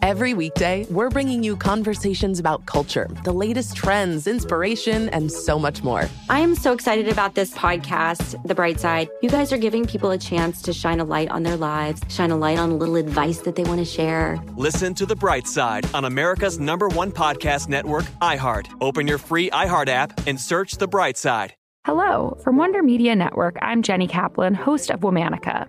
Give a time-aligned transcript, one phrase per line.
[0.00, 5.82] Every weekday, we're bringing you conversations about culture, the latest trends, inspiration, and so much
[5.82, 6.08] more.
[6.28, 9.08] I am so excited about this podcast, The Bright Side.
[9.22, 12.30] You guys are giving people a chance to shine a light on their lives, shine
[12.30, 14.38] a light on a little advice that they want to share.
[14.56, 18.68] Listen to The Bright Side on America's number one podcast network, iHeart.
[18.80, 21.54] Open your free iHeart app and search The Bright Side.
[21.84, 22.38] Hello.
[22.44, 25.68] From Wonder Media Network, I'm Jenny Kaplan, host of Womanica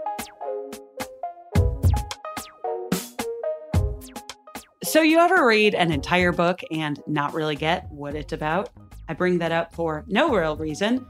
[4.83, 8.71] So, you ever read an entire book and not really get what it's about?
[9.07, 11.05] I bring that up for no real reason,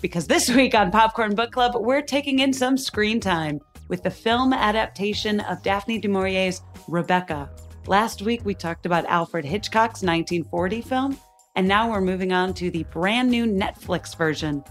[0.00, 3.58] because this week on Popcorn Book Club, we're taking in some screen time
[3.88, 7.50] with the film adaptation of Daphne du Maurier's Rebecca.
[7.88, 11.18] Last week, we talked about Alfred Hitchcock's 1940 film,
[11.56, 14.62] and now we're moving on to the brand new Netflix version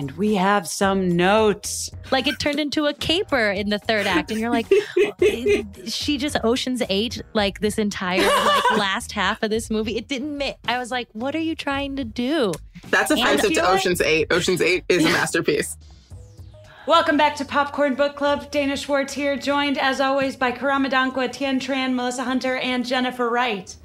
[0.00, 1.90] and we have some notes.
[2.10, 4.66] Like it turned into a caper in the third act, and you're like,
[5.86, 9.98] she just Ocean's Eight like this entire like last half of this movie.
[9.98, 10.56] It didn't make.
[10.66, 12.52] I was like, what are you trying to do?
[12.88, 14.32] That's offensive to Ocean's Eight.
[14.32, 15.76] Ocean's Eight is a masterpiece.
[16.86, 18.50] Welcome back to Popcorn Book Club.
[18.50, 23.28] Dana Schwartz here, joined as always by Karama Dankwa, Tien Tran, Melissa Hunter, and Jennifer
[23.28, 23.76] Wright.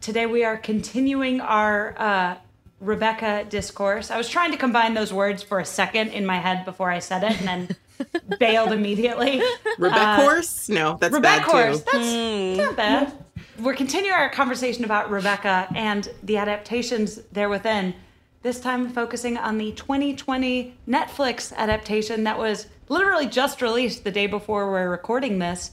[0.00, 2.36] Today we are continuing our uh,
[2.80, 4.10] Rebecca discourse.
[4.10, 6.98] I was trying to combine those words for a second in my head before I
[6.98, 7.76] said it, and then
[8.38, 9.42] bailed immediately.
[9.78, 10.68] Rebecca uh, horse?
[10.68, 11.78] No, that's Rebecca bad horse.
[11.78, 11.84] too.
[11.92, 12.56] That's mm.
[12.56, 13.12] not bad.
[13.58, 17.94] We're continuing our conversation about Rebecca and the adaptations there within.
[18.42, 24.26] This time focusing on the 2020 Netflix adaptation that was literally just released the day
[24.26, 25.72] before we're recording this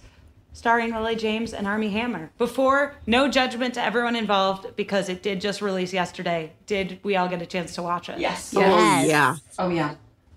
[0.54, 2.32] starring Lily James and Armie Hammer.
[2.38, 6.54] Before, no judgment to everyone involved because it did just release yesterday.
[6.66, 8.20] Did we all get a chance to watch it?
[8.20, 8.54] Yes.
[8.56, 9.04] yes.
[9.04, 9.36] Oh, yeah.
[9.60, 9.96] Oh, yeah.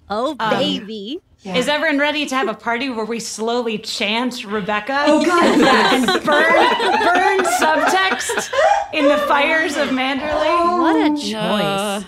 [0.08, 1.20] Oh, um, baby.
[1.40, 1.56] Yeah.
[1.56, 5.04] Is everyone ready to have a party where we slowly chant Rebecca?
[5.06, 5.44] Oh God!
[5.44, 8.52] and burn, burn subtext
[8.92, 10.80] in the fires of Manderley.
[10.80, 11.32] What a choice!
[11.32, 12.02] Uh,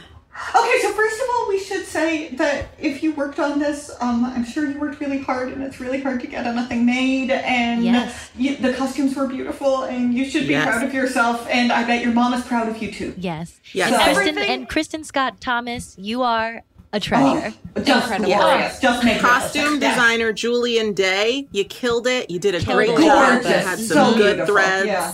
[0.55, 4.25] Okay, so first of all, we should say that if you worked on this, um,
[4.25, 7.31] I'm sure you worked really hard, and it's really hard to get anything made.
[7.31, 8.31] And yes.
[8.37, 10.67] you, the costumes were beautiful, and you should be Yes.
[10.67, 11.47] proud of yourself.
[11.51, 13.15] And I bet your mom is proud of you too.
[13.17, 13.59] Yes.
[13.73, 13.93] Yes.
[13.93, 16.63] And, So- Kristin, and Kristin Scott Thomas, you are
[16.93, 17.53] a treasure.
[17.77, 18.35] Oh, just Incredible.
[18.35, 18.81] glorious.
[18.81, 19.91] Just make Costume Yeah.
[19.91, 22.31] designer Julian Day, you killed it.
[22.31, 22.99] You did a Killed great job.
[22.99, 23.05] You
[23.43, 23.67] Gorgeous.
[23.67, 24.55] had So some good beautiful.
[24.55, 24.87] threads.
[24.87, 25.13] Yeah.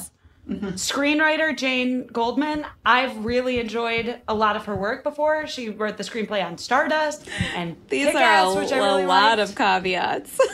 [0.48, 5.46] Screenwriter Jane Goldman, I've really enjoyed a lot of her work before.
[5.46, 9.06] She wrote the screenplay on Stardust and These Kick-Ass, are a, which I a really
[9.06, 9.50] lot liked.
[9.50, 10.38] of caveats.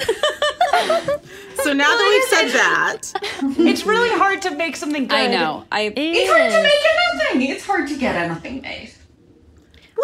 [1.63, 3.03] So now that we've said that,
[3.69, 5.15] It's really hard to make something good.
[5.19, 5.67] I know.
[5.71, 7.55] I It's hard to make anything.
[7.55, 8.95] It's hard to get anything made.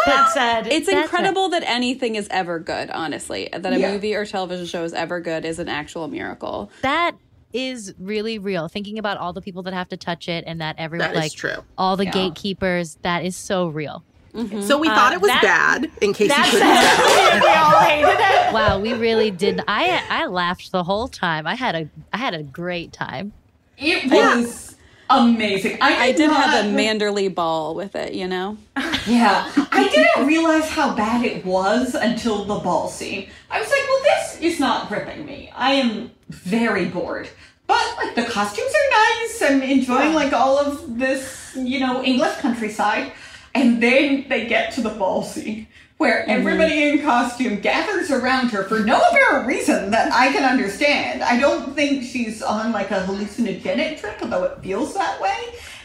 [0.05, 3.49] That said, it's That's incredible that anything is ever good, honestly.
[3.51, 3.93] That a Yeah.
[3.93, 6.71] movie or television show is ever good is an actual miracle.
[6.83, 7.13] That
[7.57, 8.69] is really real.
[8.69, 11.23] Thinking about all the people that have to touch it and that everyone, That is
[11.23, 11.65] like true.
[11.79, 12.11] all the Yeah.
[12.13, 14.05] gatekeepers, that is so real.
[14.35, 14.57] Mm-hmm.
[14.57, 14.67] Mm-hmm.
[14.67, 17.41] so we uh, thought it was that- bad in case that you couldn't tell.
[17.41, 18.53] we all hated it.
[18.53, 19.63] Wow, we really did.
[19.67, 21.47] I I laughed the whole time.
[21.47, 23.33] I had a I had a great time.
[23.79, 24.77] It was
[25.09, 25.79] amazing.
[25.81, 28.59] I, I did have a not- Manderley ball with it, you know?
[29.07, 33.29] Yeah, I didn't realize how bad it was until the ball scene.
[33.49, 35.49] I was like, well, this is not gripping me.
[35.55, 37.29] I am very bored.
[37.67, 39.43] But like the costumes are nice.
[39.43, 43.13] I'm enjoying like all of this, you know, English countryside.
[43.55, 45.67] And then they get to the ball scene
[45.97, 51.23] where everybody in costume gathers around her for no apparent reason that I can understand.
[51.23, 55.35] I don't think she's on like a hallucinogenic trip, although it feels that way.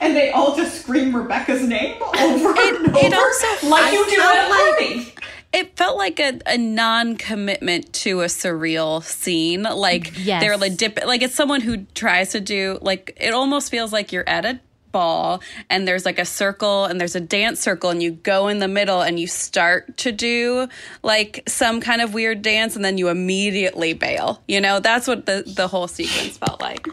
[0.01, 4.21] And they all just scream Rebecca's name over and over, it also- like you do
[4.21, 5.13] at a like- party.
[5.53, 9.63] It felt like a, a non-commitment to a surreal scene.
[9.63, 10.41] Like Yes.
[10.41, 14.11] they're like dip like it's someone who tries to do like it almost feels like
[14.11, 14.59] you're at a
[14.91, 18.59] ball and there's like a circle and there's a dance circle and you go in
[18.59, 20.67] the middle and you start to do
[21.01, 24.41] like some kind of weird dance and then you immediately bail.
[24.49, 26.87] You know, that's what the the whole sequence felt like.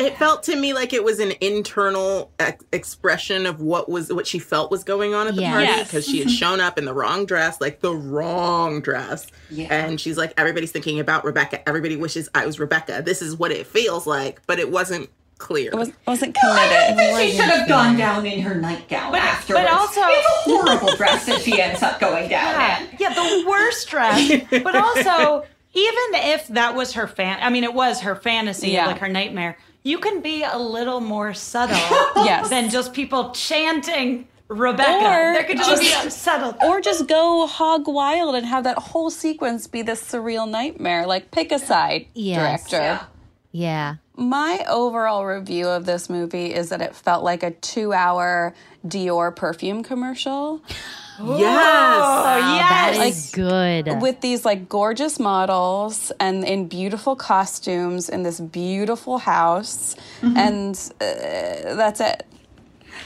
[0.00, 4.26] It felt to me like it was an internal ex- expression of what was what
[4.26, 5.52] she felt was going on at the Yes.
[5.66, 6.34] party because she had mm-hmm.
[6.36, 9.66] shown up in the wrong dress, like the wrong dress, yeah.
[9.70, 11.66] and she's like, everybody's thinking about Rebecca.
[11.68, 13.02] Everybody wishes I was Rebecca.
[13.04, 15.70] This is what it feels like, but it wasn't clear.
[15.72, 16.98] It was, wasn't I think committed.
[16.98, 19.64] that she should have gone down in her nightgown But- afterwards.
[19.66, 22.88] but also- it's a horrible dress that she ends up going down Yeah, in.
[22.98, 24.30] yeah, the worst dress.
[24.50, 28.86] But also, even if that was her fan, I mean, it was her fantasy, Yeah.
[28.86, 29.56] like her nightmare.
[29.82, 31.76] You can be a little more subtle,
[32.24, 32.50] Yes.
[32.50, 34.90] than just people chanting Rebecca.
[34.92, 36.54] Or there could just just- a subtle.
[36.68, 41.06] Or just go hog wild and have that whole sequence be this surreal nightmare.
[41.06, 42.68] Like pick a side, Yes.
[42.68, 43.06] director.
[43.52, 43.96] Yeah.
[44.16, 48.54] My overall review of this movie is that it felt like a two hour
[48.86, 50.62] Dior perfume commercial
[51.38, 52.00] yes.
[52.02, 52.96] Oh, yes.
[52.98, 54.00] That is good.
[54.02, 59.96] with these like gorgeous models and in beautiful costumes in this beautiful house.
[60.22, 62.26] And uh, that's it.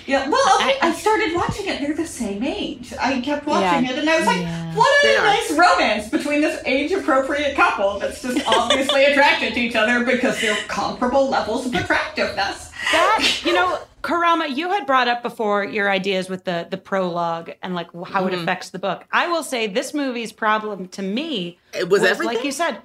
[0.07, 1.81] Yeah, well, okay, I, started watching it.
[1.81, 2.93] They're the same age.
[3.01, 3.93] I kept watching Yeah.
[3.93, 5.25] it, and I was like, "What They a are.
[5.25, 10.57] nice romance between this age-appropriate couple that's just obviously attracted to each other because they're
[10.69, 16.29] comparable levels of attractiveness." that you know karama you had brought up before your ideas
[16.29, 18.43] with the the prologue and like how it mm-hmm.
[18.43, 19.05] affects the book.
[19.11, 22.37] I will say this movie's problem to me It was everything?
[22.37, 22.83] like you said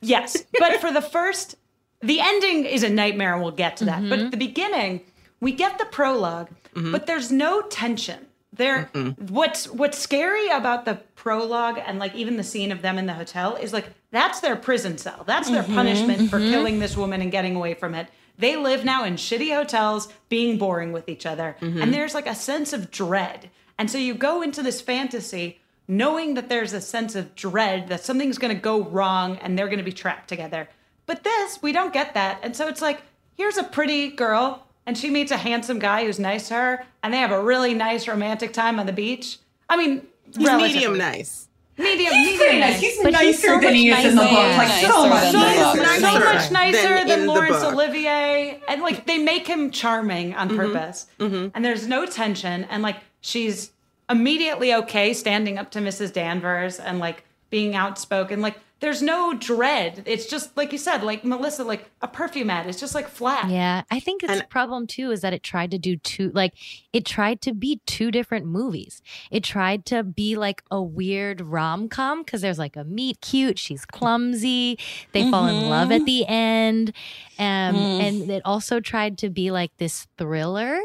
[0.00, 0.44] yes.
[0.58, 1.54] But for the first
[2.00, 4.02] the ending is a nightmare and we'll get to that.
[4.08, 4.26] But mm-hmm.
[4.26, 5.02] at the beginning
[5.40, 6.90] we get the prologue mm-hmm.
[6.90, 8.26] but there's no tension.
[8.52, 8.90] There
[9.28, 13.14] what's what's scary about the prologue and like even the scene of them in the
[13.14, 15.22] hotel is like that's their prison cell.
[15.24, 18.08] That's their punishment for killing this woman and getting away from it
[18.38, 21.56] they live now in shitty hotels being boring with each other.
[21.60, 21.82] Mm-hmm.
[21.82, 23.50] And there's like a sense of dread.
[23.78, 28.04] And so you go into this fantasy knowing that there's a sense of dread that
[28.04, 30.68] something's going to go wrong and they're going to be trapped together.
[31.06, 32.38] But this we don't get that.
[32.42, 33.02] And so it's like
[33.34, 37.12] here's a pretty girl and she meets a handsome guy who's nice to her and
[37.12, 39.38] they have a really nice romantic time on the beach.
[39.68, 40.74] I mean He's relatively.
[40.74, 41.47] medium nice.
[41.78, 42.72] Medium He's medium nice.
[42.72, 42.80] nice.
[42.80, 44.34] He's But nicer he's so than he much is in the nicer.
[44.36, 44.56] book.
[44.56, 45.62] Like Nicer so than much the nicer.
[45.62, 45.98] book.
[46.00, 47.62] so much nicer than than, Laurence.
[47.62, 52.96] Olivier, and like they make him charming on purpose, and there's no tension, and like
[53.20, 53.70] she's
[54.10, 56.12] immediately okay standing up to Mrs.
[56.12, 58.58] Danvers and like being outspoken, like.
[58.80, 60.02] There's no dread.
[60.06, 62.66] It's just like you said, like Melissa, like a perfume ad.
[62.68, 63.50] It's just like flat.
[63.50, 66.54] Yeah, I think its And- problem too is that it tried to do two like
[66.92, 69.02] it tried to be two different movies.
[69.30, 73.58] It tried to be like a weird rom com because there's like a meet cute,
[73.58, 74.78] she's clumsy,
[75.12, 76.92] they fall in love at the end,
[77.38, 80.80] um, and it also tried to be like this thriller.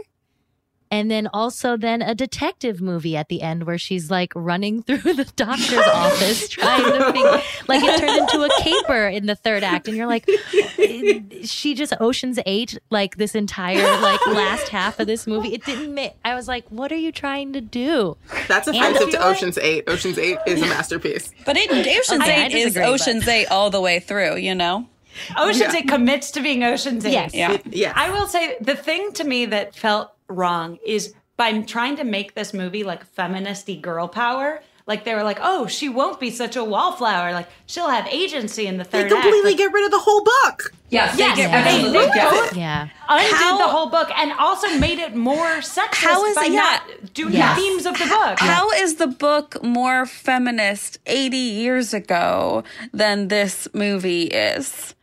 [0.94, 5.14] And then also then a detective movie at the end where she's like running through
[5.14, 9.64] the doctor's office trying to figure like it turned into a caper in the third
[9.64, 10.30] act and you're like
[11.44, 15.94] she just Ocean's 8 like this entire like last half of this movie it didn't
[15.94, 18.16] make I was like what are you trying to do
[18.48, 19.84] That's offensive to feel like- Ocean's Eight.
[19.88, 21.32] Ocean's Eight is a masterpiece.
[21.46, 24.54] But it, Ocean's Okay, Eight is disagree, but- Ocean's Eight all the way through, you
[24.54, 24.88] know?
[25.38, 25.80] Ocean's Yeah.
[25.80, 27.14] Eight commits to being Ocean's Eight.
[27.14, 27.34] Yes.
[27.34, 27.58] Yeah.
[27.66, 27.94] Yes.
[27.96, 32.36] I will say the thing to me that felt wrong is by trying to make
[32.36, 34.62] this movie like feministy girl power.
[34.86, 37.32] Like they were like, oh, she won't be such a wallflower.
[37.32, 39.58] Like she'll have agency in the They third completely act.
[39.58, 40.74] get rid of the whole book.
[40.90, 42.58] Yes, Yes, they they absolutely both- get it.
[42.58, 46.36] yeah Like, undid How- the whole book and also made it more sexist How is
[46.36, 46.60] by it- yeah.
[46.60, 47.56] not doing Yes.
[47.56, 48.40] the themes of the book.
[48.40, 54.94] How is the book more feminist 80 years ago than this movie is?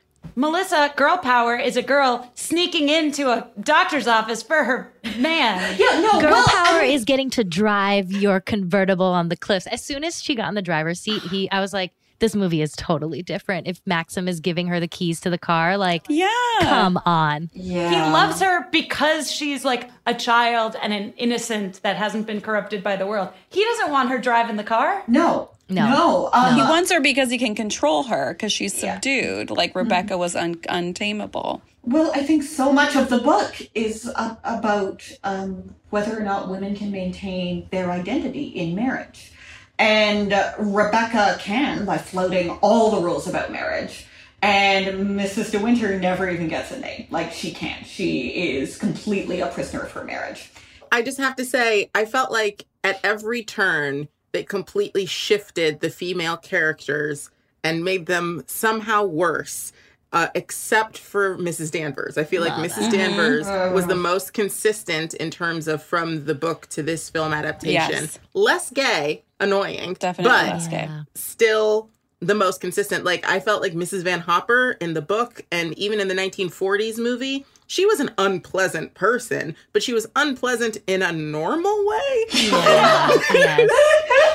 [0.41, 5.77] Melissa, girl power is a girl sneaking into a doctor's office for her man.
[5.79, 9.67] Yeah, no, Girl well, power I- is getting to drive your convertible on the cliffs.
[9.67, 12.63] As soon as she got in the driver's seat, he I was like, this movie
[12.63, 13.67] is totally different.
[13.67, 16.29] If Maxim is giving her the keys to the car, like, Yeah.
[16.61, 17.51] come on.
[17.53, 17.91] Yeah.
[18.07, 22.83] He loves her because she's like a child and an innocent that hasn't been corrupted
[22.83, 23.29] by the world.
[23.51, 25.03] He doesn't want her driving the car.
[25.07, 25.51] No.
[25.71, 25.89] No.
[25.89, 26.31] No.
[26.33, 29.51] Um, He wants her because he can control her because she's subdued.
[29.51, 31.63] Like Rebecca was un- untamable.
[31.83, 36.51] Well, I think so much of the book is uh, about um, whether or not
[36.51, 39.33] women can maintain their identity in marriage.
[39.79, 44.07] And uh, Rebecca can by floating all the rules about marriage.
[44.43, 45.53] And Mrs.
[45.53, 47.07] De Winter never even gets a name.
[47.11, 47.87] Like, she can't.
[47.87, 50.51] She is completely a prisoner of her marriage.
[50.93, 55.91] I just have to say, I felt like at every turn, they completely shifted the
[55.91, 57.31] female characters
[57.65, 59.73] and made them somehow worse.
[60.13, 61.71] Uh, except for Mrs.
[61.71, 62.19] Danvers.
[62.19, 62.89] I feel like Mrs.
[62.89, 62.97] it.
[62.97, 63.73] Danvers Mhm.
[63.73, 67.75] was the most consistent in terms of from the book to this film adaptation.
[68.05, 68.19] Yes.
[68.35, 70.89] Less gay, annoying, Definitely but less gay.
[70.91, 71.03] Yeah.
[71.15, 73.05] still the most consistent.
[73.05, 74.03] Like I felt like Mrs.
[74.03, 78.95] Van Hopper in the book and even in the 1940s movie, she was an unpleasant
[78.95, 82.25] person, but she was unpleasant in a normal way.
[82.33, 83.11] Yeah.
[83.33, 83.71] yes.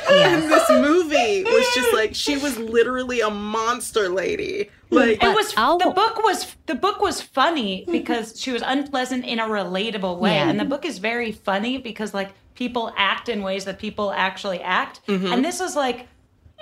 [0.10, 0.50] And Yes.
[0.50, 4.70] this movie was just like she was literally a monster lady.
[4.89, 9.25] Like it was I'll- the book was the book was funny because she was unpleasant
[9.25, 10.48] in a relatable way Yeah.
[10.48, 14.62] and the book is very funny because like people act in ways that people actually
[14.62, 15.27] act mm-hmm.
[15.34, 16.08] and this was like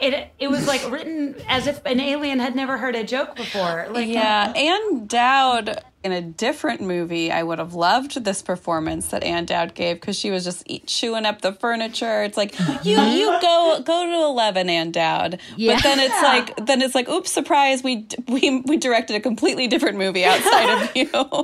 [0.02, 3.88] it it was like written as if an alien had never heard a joke before
[3.92, 9.24] like Yeah, Ann Dowd in a different movie, I would have loved this performance that
[9.24, 12.24] Ann Dowd gave because she was just eat, chewing up the furniture.
[12.24, 15.40] It's like you you go go to eleven, Ann Dowd.
[15.56, 15.76] Yeah.
[15.76, 19.68] But then it's like then it's like oops, surprise, we we we directed a completely
[19.68, 21.10] different movie outside of you.
[21.14, 21.44] Uh,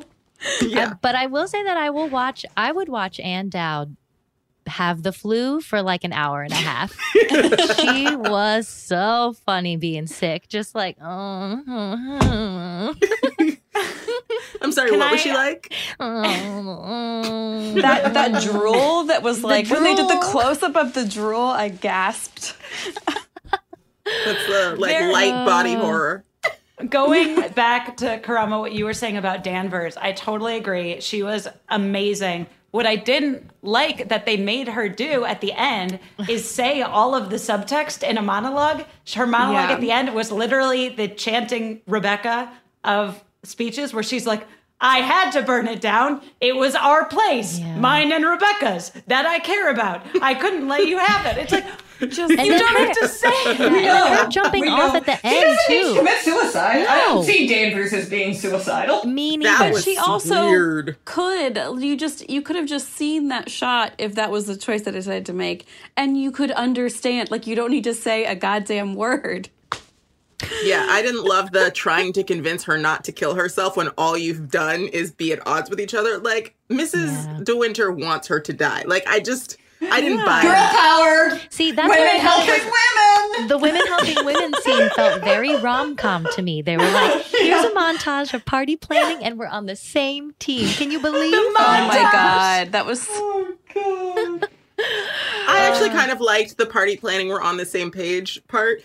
[0.62, 0.94] yeah.
[1.02, 2.46] But I will say that I will watch.
[2.58, 3.96] I would watch Ann Dowd
[4.70, 6.98] have the flu for like an hour and a half.
[7.80, 12.96] she was so funny being sick, just like oh.
[14.62, 15.74] I'm sorry, Can what was she like?
[16.00, 17.74] Uh-huh.
[17.82, 21.42] that that drool that was like when they did the close up of the drool,
[21.42, 22.56] I gasped.
[24.26, 25.82] That's the like Very- light body uh.
[25.82, 26.24] horror.
[26.88, 31.02] Going back to Karama, what you were saying about Danvers, I totally agree.
[31.02, 32.48] She was amazing.
[32.72, 37.16] What I didn't like that they made her do at the end is say all
[37.16, 38.86] of the subtext in a monologue.
[39.16, 39.76] Her monologue Yeah.
[39.76, 42.52] at the end was literally the chanting Rebecca
[42.84, 44.46] of speeches where she's like,
[44.82, 46.22] I had to burn it down.
[46.40, 47.76] It was our place, Yeah.
[47.78, 50.06] mine and Rebecca's, that I care about.
[50.22, 51.38] I couldn't let you have it.
[51.44, 51.66] It's like,
[52.12, 53.60] just, And you don't her- have to say it.
[53.60, 56.18] And then her jumping We off know at the he end doesn't need to commit
[56.20, 56.86] suicide.
[56.88, 59.04] I don't see Danvers as being suicidal.
[59.06, 59.74] Me That neither.
[59.74, 60.96] was she also weird.
[61.04, 64.84] could you just you could have just seen that shot if that was the choice
[64.84, 65.66] that I decided to make
[65.98, 69.50] and you could understand like you don't need to say a goddamn word
[70.64, 74.18] Yeah, I didn't love the trying to convince her not to kill herself when all
[74.18, 76.18] you've done is be at odds with each other.
[76.18, 77.44] Like Mrs.
[77.44, 78.84] De Winter wants her to die.
[78.86, 81.36] Like I just I didn't buy Girl it.
[81.38, 81.40] power.
[81.50, 83.48] See, that's Women what helping like- women.
[83.48, 86.62] the women helping women scene felt very rom com to me.
[86.62, 90.68] They were like, "Here's a montage of party planning, and we're on the same team."
[90.74, 91.34] Can you believe?
[91.34, 94.50] oh my god that was Oh god.
[95.48, 95.94] I actually uh.
[95.94, 98.82] kind of liked the party planning we're on the same page part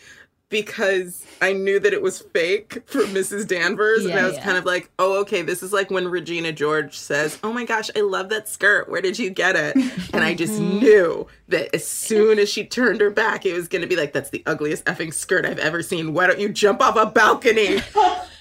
[0.54, 3.48] because I knew that it was fake for Mrs.
[3.48, 4.04] Danvers.
[4.04, 4.44] and I was yeah.
[4.44, 7.90] kind of like, oh, okay, this is like when Regina George says, oh my gosh,
[7.96, 8.88] I love that skirt.
[8.88, 9.74] Where did you get it?
[10.14, 10.78] And I just Mm-hmm.
[10.78, 14.12] knew that as soon as she turned her back, it was going to be like,
[14.12, 16.14] that's the ugliest effing skirt I've ever seen.
[16.14, 17.80] Why don't you jump off a balcony?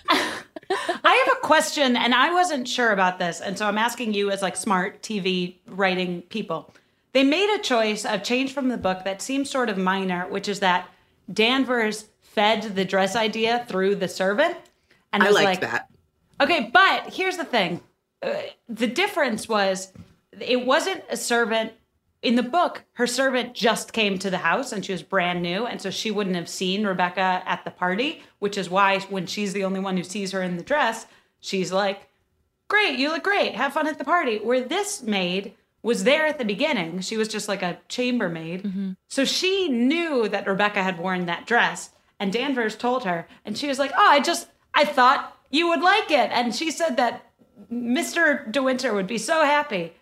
[0.09, 4.29] I have a question, and I wasn't sure about this, and so I'm asking you
[4.29, 6.73] as like smart TV writing people.
[7.13, 10.47] They made a choice of change from the book that seems sort of minor, which
[10.47, 10.87] is that
[11.31, 14.57] Danvers fed the dress idea through the servant,
[15.11, 15.89] and I was liked like, that.
[16.41, 17.81] Okay, but here's the thing.
[18.21, 18.33] Uh,
[18.67, 19.93] the difference was
[20.39, 21.73] it wasn't a servant
[22.21, 22.83] in the book.
[22.93, 26.09] Her servant just came to the house and she was brand new, and so she
[26.09, 29.97] wouldn't have seen Rebecca at the party, which is why when she's the only one
[29.97, 31.05] who sees her in the dress,
[31.39, 32.09] she's like,
[32.67, 33.55] "Great, you look great.
[33.55, 35.53] Have fun at the party." Where this maid
[35.83, 37.01] was there at the beginning.
[37.01, 38.63] She was just like a chambermaid.
[38.63, 38.91] Mm-hmm.
[39.09, 43.67] So she knew that Rebecca had worn that dress, and Danvers told her, and she
[43.67, 47.29] was like, "Oh, I just I thought you would like it." And she said that
[47.71, 48.49] Mr.
[48.51, 49.93] De Winter would be so happy.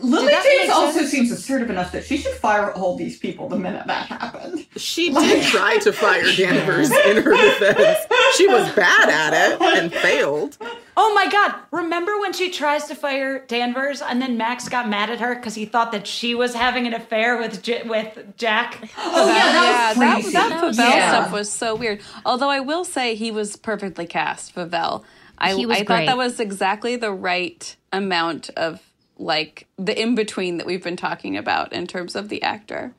[0.00, 1.10] Lily that James also sense?
[1.10, 4.64] seems assertive enough that she should fire all these people the minute that happened.
[4.76, 7.98] She did try to fire Danvers in her defense.
[8.36, 10.56] She was bad at it and failed.
[10.96, 11.56] Oh my God!
[11.72, 15.56] Remember when she tries to fire Danvers, and then Max got mad at her because
[15.56, 18.88] he thought that she was having an affair with J- with Jack.
[18.98, 20.32] Oh yeah, that yeah, was that, crazy.
[20.32, 21.10] that Favell Yeah.
[21.22, 22.00] stuff was so weird.
[22.24, 25.02] Although I will say he was perfectly cast, Favell.
[25.38, 28.80] I, He was I thought that was exactly the right amount of
[29.22, 32.94] like the in between that we've been talking about in terms of the actor.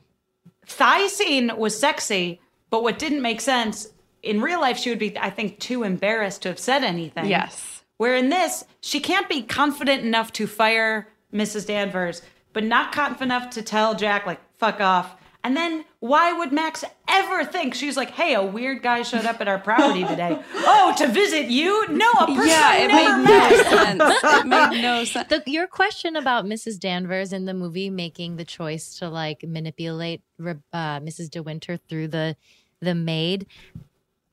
[0.66, 2.40] thigh scene was sexy,
[2.70, 3.88] but what didn't make sense
[4.24, 7.26] in real life, she would be, I think, too embarrassed to have said anything.
[7.26, 7.82] Yes.
[7.98, 11.66] Where in this, she can't be confident enough to fire Mrs.
[11.66, 15.16] Danvers, but not confident enough to tell Jack, like, fuck off.
[15.44, 19.40] And then why would Max ever think she's like, hey, a weird guy showed up
[19.42, 20.40] at our property today?
[20.54, 21.86] oh, to visit you?
[21.90, 23.50] No, a person Yeah, it never made met.
[23.98, 24.24] no sense.
[24.24, 25.28] It made no sense.
[25.28, 26.80] The, your question about Mrs.
[26.80, 30.54] Danvers in the movie making the choice to like manipulate uh,
[31.00, 31.28] Mrs.
[31.30, 32.36] De Winter through the
[32.80, 33.46] the maid,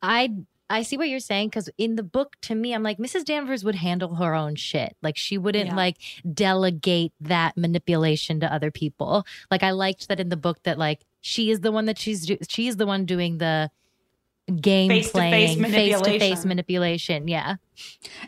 [0.01, 0.33] I
[0.71, 3.25] I see what you're saying because in the book, to me, I'm like Mrs.
[3.25, 4.95] Danvers would handle her own shit.
[5.01, 5.75] Like she wouldn't Yeah.
[5.75, 5.97] like
[6.33, 9.25] delegate that manipulation to other people.
[9.49, 12.25] Like I liked that in the book that like she is the one that she's
[12.25, 13.69] do- she is the one doing the
[14.57, 16.47] game Face-to-face playing face to face manipulation.
[16.47, 17.27] manipulation.
[17.27, 17.55] Yeah.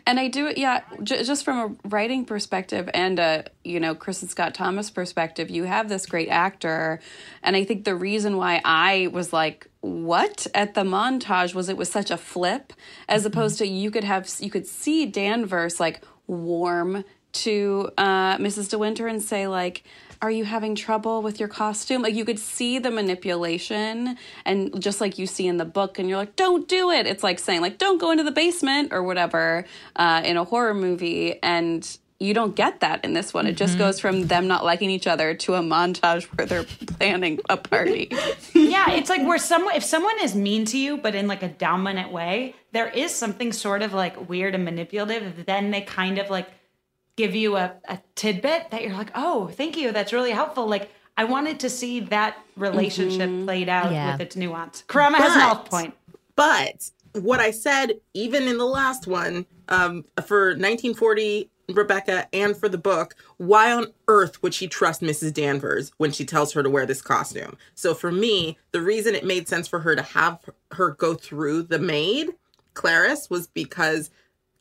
[0.06, 3.94] And I do it, yeah, j- just from a writing perspective and a, you know,
[3.94, 7.00] Kristin Scott Thomas perspective, you have this great actor.
[7.42, 11.76] And I think the reason why I was like, what at the montage was it
[11.76, 12.72] was such a flip
[13.08, 18.70] as opposed to you could have, you could see Danvers like warm to uh, Mrs.
[18.70, 19.82] De Winter and say, like,
[20.24, 22.00] are you having trouble with your costume?
[22.00, 24.16] Like you could see the manipulation
[24.46, 27.06] and just like you see in the book and you're like, don't do it.
[27.06, 29.66] It's like saying like, don't go into the basement or whatever
[29.96, 31.42] uh, in a horror movie.
[31.42, 31.86] And
[32.20, 33.46] you don't get that in this one.
[33.46, 36.64] It just goes from them not liking each other to a montage where they're
[36.98, 38.08] planning a party.
[38.54, 41.48] yeah, it's like where someone if someone is mean to you, but in like a
[41.48, 45.44] dominant way, there is something sort of like weird and manipulative.
[45.44, 46.48] Then they kind of like
[47.16, 50.66] give you a, a tidbit that you're like, oh, thank you, that's really helpful.
[50.66, 54.12] Like I wanted to see that relationship played out Yeah.
[54.12, 54.84] with its nuance.
[54.88, 55.94] Karama has an off point.
[56.36, 62.68] But what I said, even in the last one, um, for 1940 Rebecca and for
[62.68, 65.32] the book, why on earth would she trust Mrs.
[65.32, 67.56] Danvers when she tells her to wear this costume?
[67.74, 70.40] So for me, the reason it made sense for her to have
[70.72, 72.30] her go through the maid,
[72.74, 74.10] Clarice, was because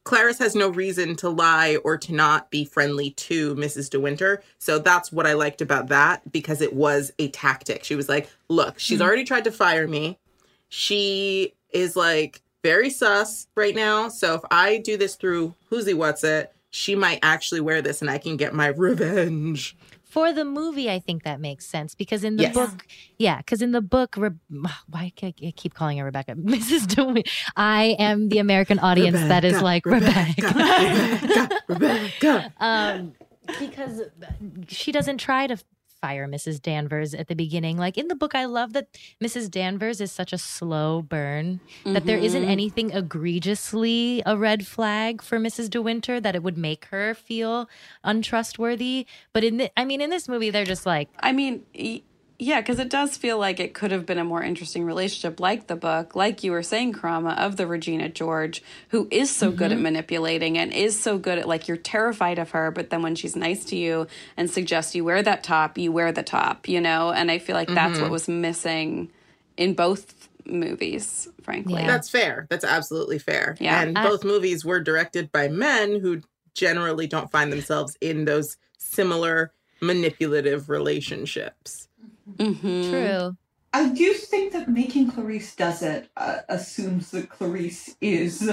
[0.03, 3.89] Clarice has no reason to lie or to not be friendly to Mrs.
[3.89, 4.43] De Winter.
[4.59, 7.83] So that's what I liked about that because it was a tactic.
[7.83, 9.07] She was like, look, she's mm-hmm.
[9.07, 10.19] already tried to fire me.
[10.67, 14.09] She is like very sus right now.
[14.09, 18.09] So if I do this through Whoosy What's It, she might actually wear this and
[18.09, 19.77] I can get my revenge.
[20.13, 22.53] For the movie, I think that makes sense because in the Yes.
[22.53, 22.85] book,
[23.17, 24.29] yeah, because in the book, Re-
[24.87, 26.35] why I keep calling her Rebecca?
[26.55, 26.85] Mrs.
[26.93, 27.23] Dewey.
[27.55, 30.53] I am the American audience that is like Rebecca.
[30.53, 32.53] Rebecca, Rebecca.
[32.59, 33.13] um,
[33.59, 34.01] because
[34.67, 35.57] she doesn't try to
[36.03, 36.61] fire Mrs.
[36.61, 37.77] Danvers at the beginning.
[37.77, 38.87] Like in the book, I love that
[39.23, 39.49] Mrs.
[39.49, 42.49] Danvers is such a slow burn that there isn't Mhm.
[42.57, 45.69] anything egregiously a red flag for Mrs.
[45.69, 47.69] De Winter that it would make her feel
[48.03, 49.05] untrustworthy.
[49.31, 52.01] But in the, I mean, in this movie, they're just like, I mean, y-
[52.39, 55.67] yeah, because it does feel like it could have been a more interesting relationship, like
[55.67, 59.71] the book, like you were saying, Karama, of the Regina George, who is so good
[59.71, 59.83] at mm-hmm.
[59.83, 63.35] manipulating and is so good at like you're terrified of her, but then when she's
[63.35, 67.11] nice to you and suggests you wear that top, you wear the top, you know?
[67.11, 68.11] And I feel like that's what mm-hmm.
[68.11, 69.11] was missing
[69.55, 71.81] in both movies, frankly.
[71.81, 71.87] Yeah.
[71.87, 72.47] That's fair.
[72.49, 73.55] That's absolutely fair.
[73.59, 73.81] Yeah.
[73.81, 76.21] And I- both movies were directed by men who
[76.55, 81.87] generally don't find themselves in those similar manipulative relationships.
[82.37, 82.89] Mhm.
[82.89, 83.37] true.
[83.75, 88.51] I do think that making Clarice does it uh, assumes that Clarice is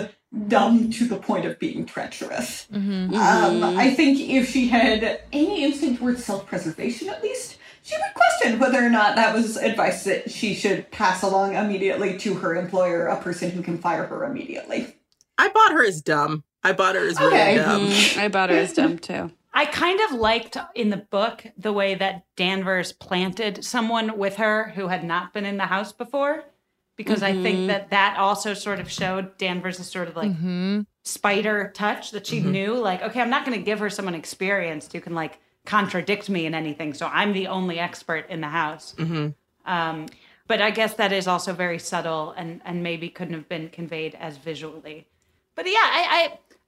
[0.49, 2.67] dumb to the point of being treacherous.
[2.73, 7.97] hmm Um, I think if she had any instinct towards self preservation, at least, she
[7.97, 12.35] would question whether or not that was advice that she should pass along immediately to
[12.35, 14.95] her employer, a person who can fire her immediately.
[15.37, 16.45] I bought her as dumb.
[16.63, 17.27] I bought her as Okay.
[17.55, 17.81] really dumb.
[17.89, 18.19] Mhm.
[18.19, 19.33] I bought her as dumb too.
[19.53, 24.71] I kind of liked in the book the way that Danvers planted someone with her
[24.77, 26.45] who had not been in the house before,
[26.97, 31.73] because I think that that also sort of showed Danvers' sort of like hmm spider
[31.75, 35.01] touch that she knew, like, okay, I'm not going to give her someone experienced who
[35.01, 38.95] can like contradict me in anything, so I'm the only expert in the house.
[38.99, 39.29] hmm
[39.65, 40.07] Um,
[40.47, 44.15] but I guess that is also very subtle and and maybe couldn't have been conveyed
[44.21, 45.07] as visually.
[45.55, 46.03] But yeah, I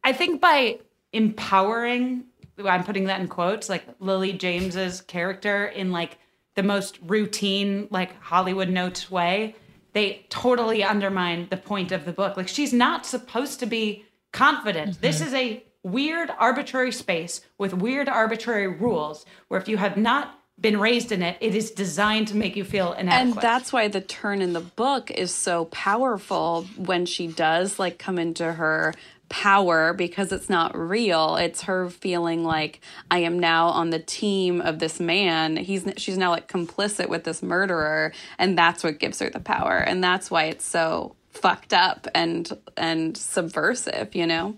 [0.05, 0.79] I, I think by
[1.13, 2.25] empowering,
[2.69, 6.19] I'm putting that in quotes, like Lily James's character in like
[6.55, 9.57] the most routine, like Hollywood notes way,
[9.93, 12.37] they totally undermine the point of the book.
[12.37, 14.93] Like she's not supposed to be confident.
[14.93, 15.01] Mm-hmm.
[15.01, 20.39] This is a weird arbitrary space with weird arbitrary rules where if you have not
[20.61, 23.35] been raised in it, it is designed to make you feel inadequate.
[23.37, 27.99] And that's why the turn in the book is so powerful when she does like
[27.99, 28.95] come into her
[29.33, 31.37] power because it's not real.
[31.37, 35.57] It's her feeling like I am now on the team of this man.
[35.57, 39.79] He's she's now like complicit with this murderer and that's what gives her the power.
[39.79, 44.55] And that's why it's so fucked up and and subversive, you know?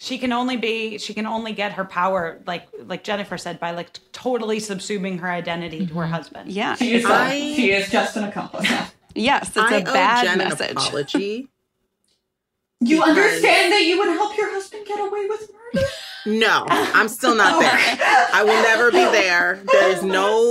[0.00, 3.72] she can only be she can only get her power like like Jennifer said by
[3.72, 6.12] like totally subsuming her identity to her mm-hmm.
[6.12, 6.52] husband.
[6.52, 6.76] Yeah.
[6.76, 8.70] She is, a- I- she is just an accomplice.
[9.14, 10.70] Yes, it's I a owe bad Jen message.
[10.70, 11.48] an apology.
[12.80, 15.86] You Because- understand that you would help your husband get away with murder?
[16.28, 17.98] No, I'm still not there.
[18.32, 19.60] I will never be there.
[19.72, 20.48] There is no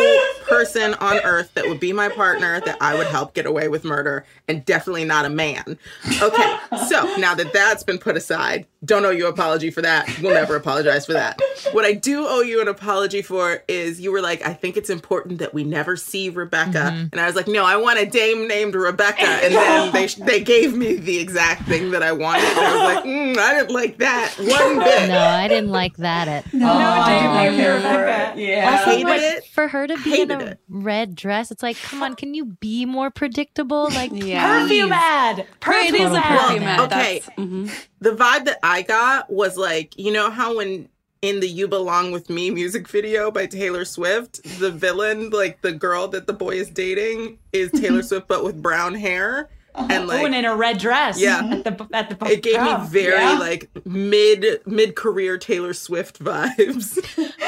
[0.47, 3.83] person on earth that would be my partner that I would help get away with
[3.83, 5.77] murder, and definitely not a man.
[6.21, 10.07] Okay, so now that that's been put aside, don't owe you an apology for that.
[10.21, 11.39] We'll never apologize for that.
[11.71, 14.89] What I do owe you an apology for is you were like, I think it's
[14.89, 18.47] important that we never see Rebecca, and I was like, no, I want a dame
[18.47, 22.45] named Rebecca, and then they they gave me the exact thing that I wanted.
[22.45, 25.09] And I was like, mm, I didn't like that one bit.
[25.09, 28.39] No, I didn't like that at No, I did not care for Rebecca.
[28.39, 28.47] it.
[28.47, 28.69] Yeah.
[28.69, 29.45] I hated like, it.
[29.45, 30.59] for her to be in a it.
[30.69, 31.51] red dress.
[31.51, 33.85] It's like, come on, can you be more predictable?
[33.91, 34.61] Like, Yeah.
[34.61, 35.45] Perfume ad.
[35.65, 36.79] Right, it is a Total perfume perfume ad.
[36.79, 36.91] ad.
[36.93, 37.19] Okay.
[37.19, 37.85] That's- mhm.
[38.01, 40.89] the vibe that I got was like, you know how when
[41.23, 45.71] in the You Belong With Me music video by Taylor Swift, the villain, like the
[45.71, 49.49] girl that the boy is dating, is Taylor Swift but with brown hair.
[49.89, 51.19] And oh, like and in a red dress.
[51.19, 51.39] Yeah.
[51.51, 53.37] At the at the it gave me very Yeah.
[53.37, 56.97] like mid mid career Taylor Swift vibes.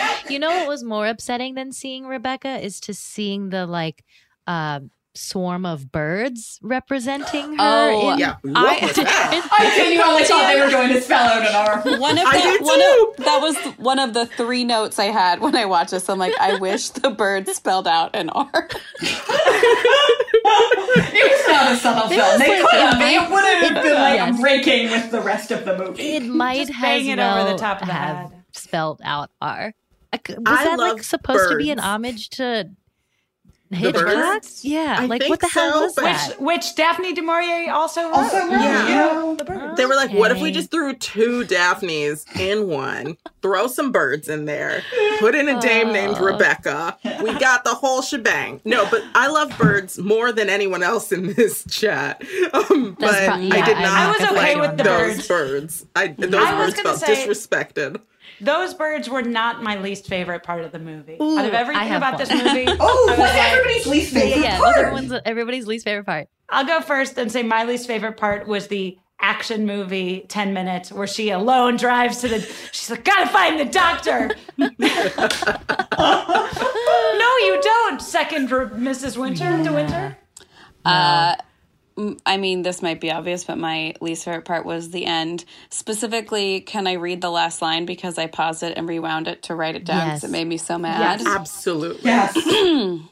[0.29, 4.03] you know what was more upsetting than seeing Rebecca is to seeing the like
[4.45, 4.81] uh,
[5.15, 7.57] swarm of birds representing her.
[7.59, 8.35] Oh, in- yeah.
[8.41, 9.49] What I- was that?
[9.59, 11.99] I genuinely thought they were going to spell out an R.
[11.99, 13.13] One of I the, did one too.
[13.17, 16.07] of, that was one of the three notes I had when I watched this.
[16.09, 18.49] I'm like, I wish the bird spelled out an R.
[19.01, 22.39] It was not a subtle film.
[22.39, 23.01] They could have.
[23.01, 23.43] It would
[23.73, 24.41] have been like Yes.
[24.41, 26.01] raking with the rest of the movie.
[26.03, 28.43] It might Just have it well over the top of the have head.
[28.53, 29.73] spelled out R.
[30.13, 32.69] Was I that like love supposed to be an homage to
[33.71, 34.05] Hitchcock?
[34.05, 34.65] birds?
[34.65, 36.39] Yeah, I like think what the hell so, was that?
[36.39, 38.13] Which which Daphne du Maurier also wrote.
[38.15, 38.87] Also, Yeah.
[38.87, 39.35] yeah.
[39.37, 39.77] The bird.
[39.77, 44.27] They were like, what if we just threw two Daphnes in one, throw some birds
[44.27, 44.81] in there,
[45.19, 46.23] put in a dame named Oh.
[46.25, 46.97] Rebecca?
[47.21, 48.59] We got the whole shebang.
[48.65, 52.23] No, but I love birds more than anyone else in this chat.
[52.51, 55.27] Um, but pro- I yeah, did I'm not I was okay like with the those
[55.27, 55.27] birds.
[55.27, 55.85] birds.
[55.95, 58.01] I, those I was birds felt say- disrespected.
[58.41, 61.17] Those birds were not my least favorite part of the movie.
[61.21, 62.19] Ooh, Out of everything about one.
[62.19, 64.67] this movie, Oh, I was what's like- everybody's least favorite yeah, part?
[64.75, 66.27] what's everyone's everybody's least favorite part?
[66.49, 70.91] I'll go first and say my least favorite part was the action movie 10 minutes
[70.93, 72.39] where she alone drives to the
[72.71, 74.69] she's like gotta find the doctor no
[75.97, 80.17] you don't second R- mrs winter to winter
[80.85, 81.45] Uh, m-
[82.25, 85.43] I mean, this might be obvious, but my least favorite part was the end.
[85.69, 89.55] Specifically, can I read the last line because I paused it and rewound it to
[89.55, 90.29] write it down because Yes.
[90.29, 91.19] it made me so mad?
[91.19, 92.01] Yes, Absolutely.
[92.05, 92.35] Yes.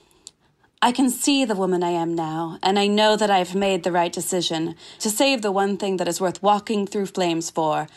[0.82, 3.92] I can see the woman I am now, and I know that I've made the
[3.92, 7.88] right decision to save the one thing that is worth walking through flames for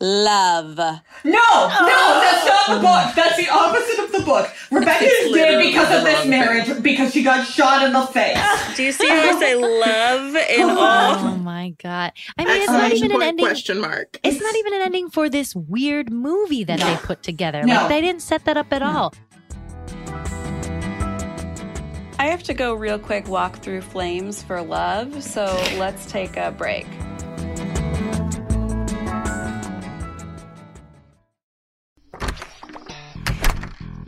[0.00, 0.76] love.
[0.76, 0.92] No,
[1.24, 2.20] no, oh.
[2.22, 3.14] that's not the book.
[3.16, 4.50] That's the opposite of the book.
[4.70, 8.02] Rebecca It's is dead because of this wrong marriage because she got shot in the
[8.02, 8.38] face.
[8.76, 11.14] Do you see how I say love in all?
[11.16, 12.12] Oh my god!
[12.36, 13.46] I mean, it's not even an ending.
[13.46, 14.20] question mark.
[14.22, 17.62] It's not even an ending for this weird movie that they put together.
[17.64, 17.74] No.
[17.74, 19.14] Like they didn't set that up at all.
[22.20, 25.44] I have to go real quick walk through flames for love, so
[25.76, 26.86] let's take a break.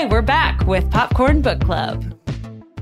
[0.00, 2.18] Okay, we're back with Popcorn Book Club.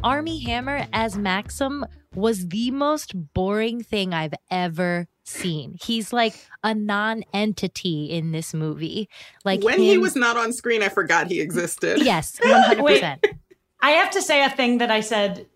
[0.04, 5.74] Armie Hammer as Maxim was the most boring thing I've ever seen.
[5.82, 9.08] He's like a non-entity in this movie.
[9.44, 12.00] Like when he was not on screen, I forgot he existed.
[12.04, 13.26] Yes, one hundred Wait, percent.
[13.80, 15.48] I have to say a thing that I said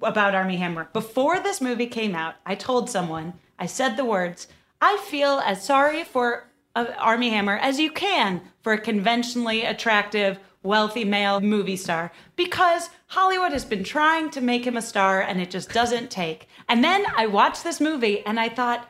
[0.00, 0.88] about Armie Hammer.
[0.94, 4.48] Before this movie came out, I told someone, I said the words,
[4.80, 10.38] I feel as sorry for uh, Armie Hammer as you can for a conventionally attractive,
[10.62, 15.40] wealthy male movie star because Hollywood has been trying to make him a star and
[15.40, 16.48] it just doesn't take.
[16.68, 18.88] And then I watched this movie and I thought,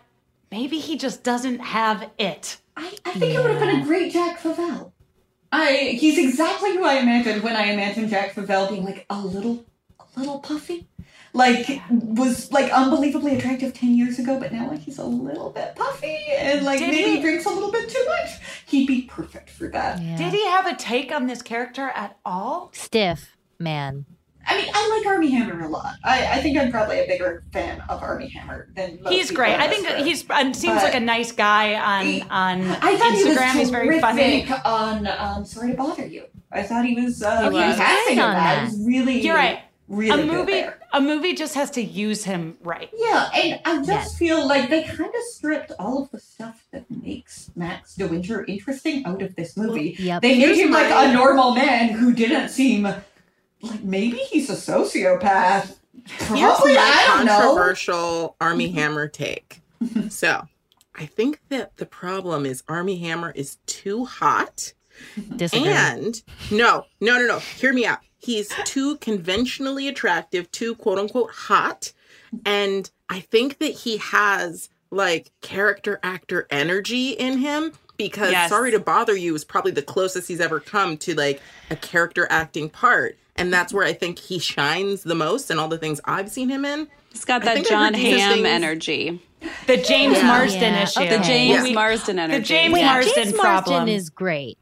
[0.51, 2.59] maybe he just doesn't have it.
[2.77, 4.93] I think it would have been a great Jack Favell.
[5.51, 9.65] I he's exactly who I imagined when I imagined Jack Favell being like a little
[10.17, 10.87] a little puffy.
[11.35, 15.75] Like was like unbelievably attractive ten years ago, but now like he's a little bit
[15.75, 18.31] puffy and like Did maybe he- drinks a little bit too much.
[18.67, 19.97] He'd be perfect for that.
[19.99, 22.69] Did he have a take on this character at all?
[22.75, 24.05] Stiff man.
[24.47, 25.95] I mean, I like Armie Hammer a lot.
[26.05, 29.45] I, I think I'm probably a bigger fan of Armie Hammer than most He's people
[29.45, 29.55] great.
[29.59, 30.05] I think room.
[30.05, 33.53] he's and seems But- like a nice guy on on I thought he was Instagram.
[33.53, 34.43] He's very funny.
[34.45, 36.25] terrific on um, Sorry to Bother You.
[36.51, 38.57] I thought he was uh, He was fantastic great on that.
[38.57, 38.65] that.
[38.65, 39.61] Was really, You're right.
[39.89, 40.79] really a movie there.
[40.95, 42.91] A movie just has to use him right.
[42.95, 46.85] Yeah, and I just feel like they kind of stripped all of the stuff that
[46.91, 49.97] makes Max De Winter interesting out of this movie.
[49.99, 50.21] Yep.
[50.21, 53.03] They made Here's him like a normal man who didn't seem like
[53.83, 55.79] maybe he's a sociopath.
[56.05, 57.39] Here's Probably, my I don't know.
[57.39, 58.79] controversial Armie mm-hmm.
[58.79, 59.63] Hammer take.
[60.11, 60.47] so,
[60.95, 64.75] I think that the problem is Armie Hammer is too hot.
[65.37, 65.71] Disagree.
[65.71, 67.39] And no, no, no, no.
[67.39, 68.01] Hear me out.
[68.23, 71.93] He's too conventionally attractive, too quote unquote hot.
[72.47, 78.49] And I think that he has like character actor energy in him because Yes.
[78.51, 82.27] Sorry to Bother You is probably the closest he's ever come to like a character
[82.31, 83.19] acting part.
[83.37, 86.49] And that's where I think he shines the most and all the things I've seen
[86.49, 86.87] him in.
[87.11, 89.21] He's got I that think Jon heard Hamm energy.
[89.67, 90.27] The James Yeah.
[90.27, 91.01] Marsden Yeah, issue.
[91.01, 91.17] okay.
[91.17, 91.75] The James Yeah.
[91.75, 92.39] Marsden energy.
[92.41, 93.77] The James Wait, Marsden James problem.
[93.77, 94.59] Marsden is great.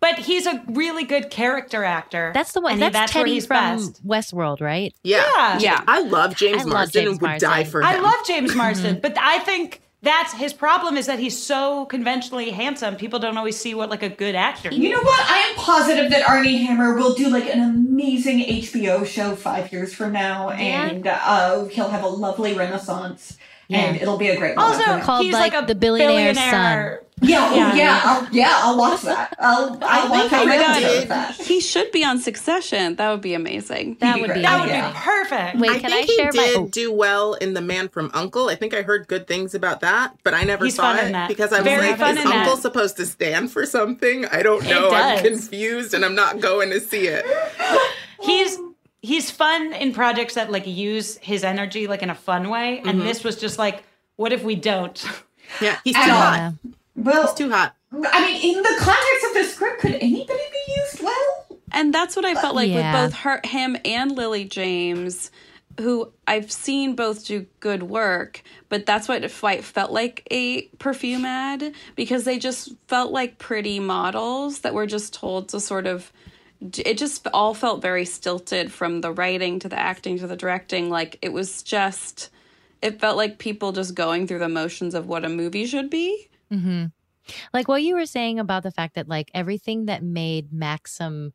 [0.00, 2.30] But he's a really good character actor.
[2.34, 2.72] That's the one.
[2.72, 4.06] and he- That's, where Teddy he's from best.
[4.06, 4.94] Westworld, right?
[5.02, 5.24] Yeah.
[5.34, 5.58] Yeah.
[5.58, 5.84] Yeah.
[5.86, 7.86] I love James I love Marsden James and would die for him.
[7.86, 12.50] I love James Marsden, but I think that's his problem is that he's so conventionally
[12.50, 12.96] handsome.
[12.96, 14.70] People don't always see what like a good actor.
[14.72, 15.30] You know what?
[15.30, 19.92] I am positive that Armie Hammer will do like an amazing HBO show five years
[19.92, 20.56] from now, Yeah.
[20.88, 23.36] and uh, he'll have a lovely renaissance,
[23.78, 25.04] and it'll be a great moment Also, for.
[25.04, 27.02] Called, he's like, like, a the billionaire's billionaire.
[27.22, 27.54] Yeah, Yeah.
[27.54, 29.36] yeah, yeah, I'll, yeah, I'll watch that.
[29.38, 31.08] I'll, I'll watch think how did.
[31.08, 31.34] that.
[31.34, 32.96] He should be on Succession.
[32.96, 33.98] That would be amazing.
[34.00, 34.36] That be would great.
[34.36, 34.42] be.
[34.42, 34.90] That would Yeah.
[34.90, 35.58] be perfect.
[35.58, 38.10] Wait, I can think I share he did oh, do well in The Man from
[38.14, 38.48] Uncle.
[38.48, 41.52] I think I heard good things about that, but I never He's saw it because
[41.52, 42.46] I was Very like, is in that.
[42.46, 44.24] Uncle supposed to stand for something?
[44.26, 44.90] I don't know.
[44.90, 47.26] I'm confused and I'm not going to see it.
[48.22, 48.56] he's
[49.02, 52.86] he's fun in projects that like use his energy like in a fun way, and
[52.98, 53.00] mm-hmm.
[53.00, 53.82] this was just like,
[54.16, 55.04] what if we don't?
[55.60, 56.36] Yeah, he's At too hot.
[56.36, 56.52] yeah.
[56.94, 57.74] Well, He's too hot.
[57.92, 61.46] I mean, in the context of the script, could anybody be used well?
[61.72, 63.02] And that's what I felt like Yeah.
[63.02, 65.32] with both her, him and Lily James,
[65.80, 70.62] who I've seen both do good work, but that's what it fe- felt like a
[70.78, 75.88] perfume ad because they just felt like pretty models that were just told to sort
[75.88, 76.12] of
[76.60, 80.90] it just all felt very stilted from the writing to the acting to the directing.
[80.90, 82.30] Like it was just,
[82.82, 86.28] it felt like people just going through the motions of what a movie should be.
[86.52, 86.86] Mm-hmm.
[87.54, 91.32] Like what you were saying about the fact that like everything that made Maxim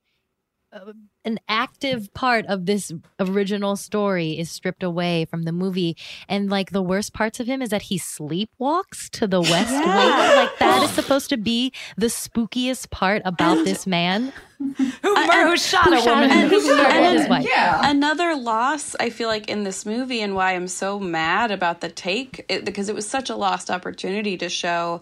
[1.23, 5.95] an active part of this original story is stripped away from the movie.
[6.27, 9.79] And like the worst parts of him is that he sleepwalks to the west Yeah.
[9.79, 10.37] wing.
[10.37, 14.33] Like that is supposed to be the spookiest part about this man.
[14.57, 14.73] Who,
[15.15, 16.31] who shot a woman?
[16.31, 17.47] and who murdered his wife.
[17.83, 21.89] Another loss, I feel like, in this movie, and why I'm so mad about the
[21.89, 25.01] take, it, because it was such a lost opportunity to show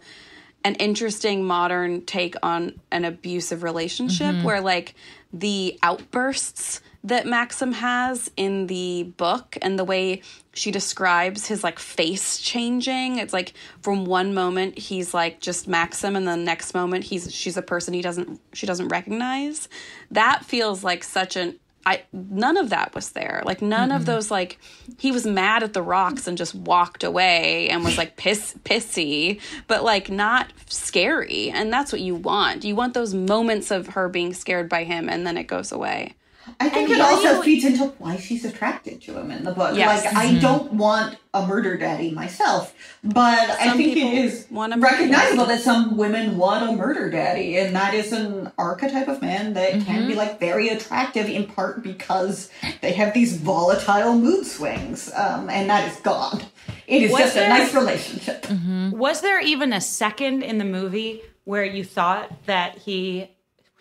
[0.65, 4.43] an interesting modern take on an abusive relationship Mhm.
[4.43, 4.95] where, like,
[5.33, 10.21] the outbursts that Maxim has in the book and the way
[10.53, 13.17] she describes his like face changing.
[13.17, 17.57] It's like from one moment he's like just Maxim and the next moment he's she's
[17.57, 19.67] a person he doesn't she doesn't recognize.
[20.11, 23.41] That feels like such an I none of that was there.
[23.45, 24.05] Like none of Mhm.
[24.05, 24.57] those like
[24.99, 29.41] he was mad at the rocks and just walked away and was like piss pissy,
[29.67, 31.49] but like not scary.
[31.49, 32.63] And that's what you want.
[32.63, 36.13] You want those moments of her being scared by him and then it goes away.
[36.59, 39.51] I think And it also you- feeds into why she's attracted to him in the
[39.51, 39.75] book.
[39.75, 40.03] Yes.
[40.03, 40.41] Like, I Mhm.
[40.41, 45.61] don't want a murder daddy myself, but I think it is want a recognizable that
[45.61, 50.05] some women want a murder daddy, and that is an archetype of man that can
[50.07, 52.49] be like very attractive in part because
[52.81, 56.41] they have these volatile mood swings, um, and that is gone.
[56.87, 58.45] It is Was just there- a nice relationship.
[58.91, 63.29] Was there even a second in the movie where you thought that he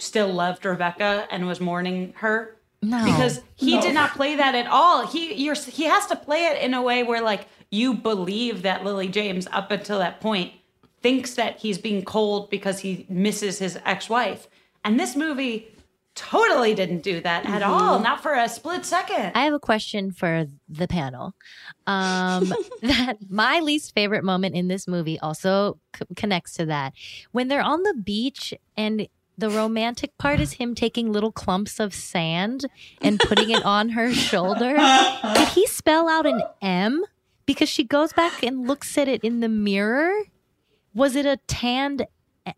[0.03, 2.57] still loved Rebecca and was mourning her?
[2.83, 3.05] No.
[3.05, 3.83] Because he No.
[3.83, 5.07] did not play that at all.
[5.07, 8.85] He you're he has to play it in a way where like you believe that
[8.85, 10.53] Lily James up until that point
[11.01, 14.47] thinks that he's being cold because he misses his ex-wife.
[14.85, 15.69] And this movie
[16.15, 19.33] totally didn't do that at all, not for a split second.
[19.35, 21.35] I have a question for the panel.
[21.87, 26.93] Um, that my least favorite moment in this movie also c- connects to that.
[27.33, 29.09] When they're on the beach and
[29.43, 32.65] the romantic part is him taking little clumps of sand
[33.01, 34.77] and putting it on her shoulder.
[35.35, 37.05] Did he spell out an M?
[37.45, 40.13] Because she goes back and looks at it in the mirror.
[40.95, 42.07] Was it a tanned?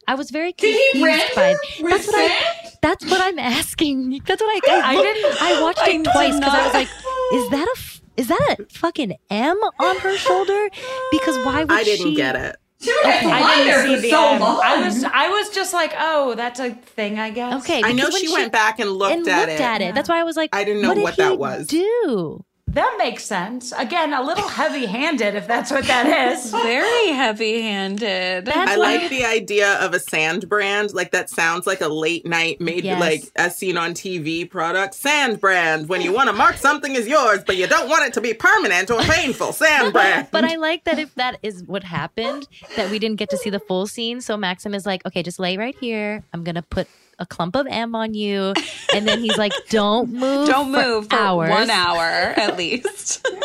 [0.06, 1.52] I was very Did confused he brand by.
[1.52, 2.44] her with That's what I.
[2.82, 4.20] That's what I'm asking.
[4.26, 4.72] That's what I.
[4.72, 6.88] I, I didn't- I watched it did twice because I was like,
[7.34, 7.78] "Is that a?
[7.78, 10.68] f- Is that a fucking M on her shoulder?
[11.10, 12.14] Because why would I didn't she?
[12.14, 12.56] get it.
[12.80, 14.40] She would have to I lie there for the so end.
[14.40, 14.60] long.
[14.62, 17.62] I was I was just like, oh, that's a thing, I guess.
[17.62, 19.60] Okay, I know because when she went back and looked and at looked it.
[19.60, 19.94] at it.
[19.94, 21.66] That's why I was like, I didn't know what, did what that he was.
[21.68, 23.72] Do That makes sense.
[23.76, 26.50] Again, a little heavy-handed, if that's what that is.
[26.62, 28.48] Very heavy-handed.
[28.48, 30.92] I like the idea of a sand brand.
[30.92, 33.00] Like that sounds like a late night made Yes.
[33.00, 34.94] like as seen on TV product.
[34.94, 35.88] Sand brand.
[35.88, 38.34] When you want to mark something as yours, but you don't want it to be
[38.34, 39.52] permanent or painful.
[39.52, 40.28] Sand brand.
[40.32, 43.50] But I like that if that is what happened, that we didn't get to see
[43.50, 44.20] the full scene.
[44.20, 46.24] So Maxim is like, okay, just lay right here.
[46.32, 48.52] I'm gonna put a clump of M on you,
[48.94, 51.50] and then he's like, don't move, Don't move for hours.
[51.50, 53.26] one hour at least.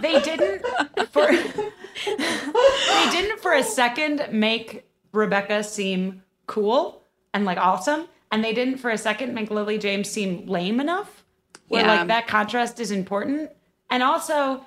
[0.00, 0.64] They didn't
[1.10, 7.02] for they didn't for a second make Rebecca seem cool
[7.34, 11.24] and like awesome, and they didn't for a second make Lily James seem lame enough.
[11.68, 11.94] Where Yeah.
[11.98, 13.50] like that contrast is important,
[13.90, 14.64] and also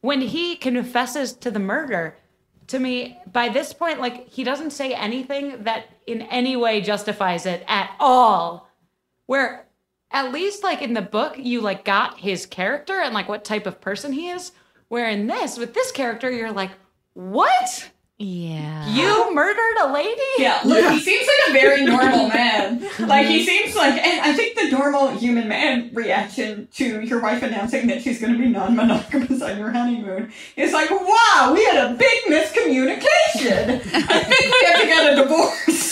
[0.00, 2.16] when he confesses to the murder.
[2.72, 7.44] To me, by this point, like he doesn't say anything that in any way justifies
[7.44, 8.66] it at all.
[9.26, 9.66] Where
[10.10, 13.66] at least like in the book you like got his character and like what type
[13.66, 14.52] of person he is
[14.88, 16.70] where in this with this character you're like
[17.12, 17.90] what
[18.22, 18.88] Yeah.
[18.88, 22.88] you murdered a lady Yeah, look, he seems like a very normal man.
[23.00, 27.42] Like he seems like, and I think the normal human man reaction to your wife
[27.42, 31.90] announcing that she's going to be non-monogamous on your honeymoon is like, "Wow, we had
[31.90, 33.80] a big miscommunication.
[33.94, 35.91] I think we have to get a divorce."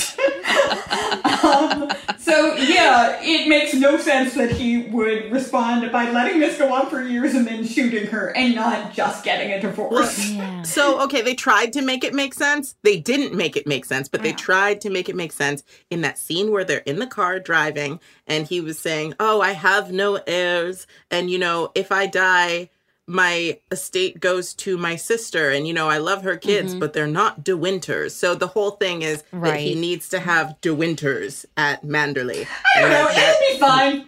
[1.44, 6.72] Um, so yeah, it makes no sense that he would respond by letting this go
[6.72, 10.30] on for years and then shooting her and not just getting a divorce.
[10.62, 12.76] So, okay, they tried to make it make sense.
[12.82, 16.02] They didn't make it make sense, but they tried to make it make sense in
[16.02, 19.92] that scene where they're in the car driving and he was saying, Oh, I have
[19.92, 20.86] no heirs.
[21.10, 22.70] And, you know, if I die,
[23.10, 25.50] my estate goes to my sister.
[25.50, 26.78] And, you know, I love her kids, mm-hmm.
[26.78, 28.14] but they're not De Winters.
[28.14, 32.46] So the whole thing is that he needs to have De Winters at Manderley.
[32.76, 33.04] I don't know.
[33.06, 34.06] that- that- It'll be fine.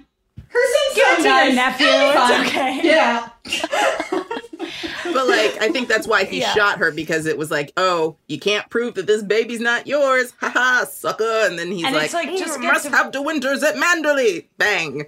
[0.52, 1.54] Her son's Give it so to your nice.
[1.54, 2.46] nephew, it's fine.
[2.46, 2.80] okay.
[2.84, 3.28] Yeah.
[5.12, 6.52] but like, I think that's why he Yeah.
[6.54, 10.32] shot her because it was like, oh, you can't prove that this baby's not yours,
[10.40, 11.24] haha, sucker.
[11.46, 13.62] And then he's And like, it's like, "You just get must to- have De Winters
[13.62, 15.06] at Manderley, bang.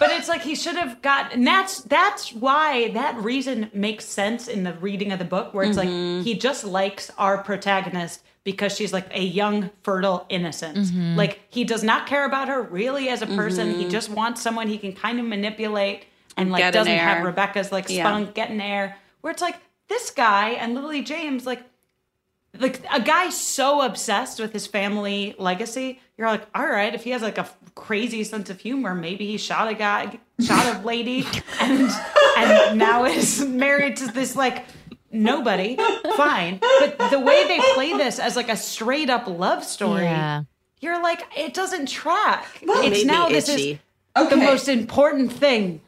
[0.00, 4.48] But it's like he should have got, and that's that's why that reason makes sense
[4.48, 6.16] in the reading of the book, where it's Mhm.
[6.18, 10.90] like he just likes our protagonist because she's like a young, fertile innocence.
[10.92, 11.16] Mhm.
[11.16, 13.74] Like he does not care about her really as a person.
[13.74, 13.90] He Mhm.
[13.90, 16.04] just wants someone he can kind of manipulate
[16.36, 17.24] and like Get doesn't have.
[17.24, 18.04] Rebecca's like Yeah.
[18.08, 18.96] spunk, get an heir.
[19.20, 19.56] Where it's like
[19.88, 21.62] this guy and Lily James, like
[22.58, 27.10] like a guy so obsessed with his family legacy, you're like, all right, if he
[27.10, 30.78] has like a f- crazy sense of humor, maybe he shot a guy, shot a
[30.86, 31.26] lady,
[31.60, 31.90] and
[32.38, 34.64] and now is married to this like
[35.10, 35.76] nobody.
[36.16, 40.42] Fine, but the way they play this as like a straight up love story, Yeah.
[40.80, 42.46] you're like, it doesn't track.
[42.64, 43.80] Well, it's made now this is itchy.
[44.14, 45.80] the most important thing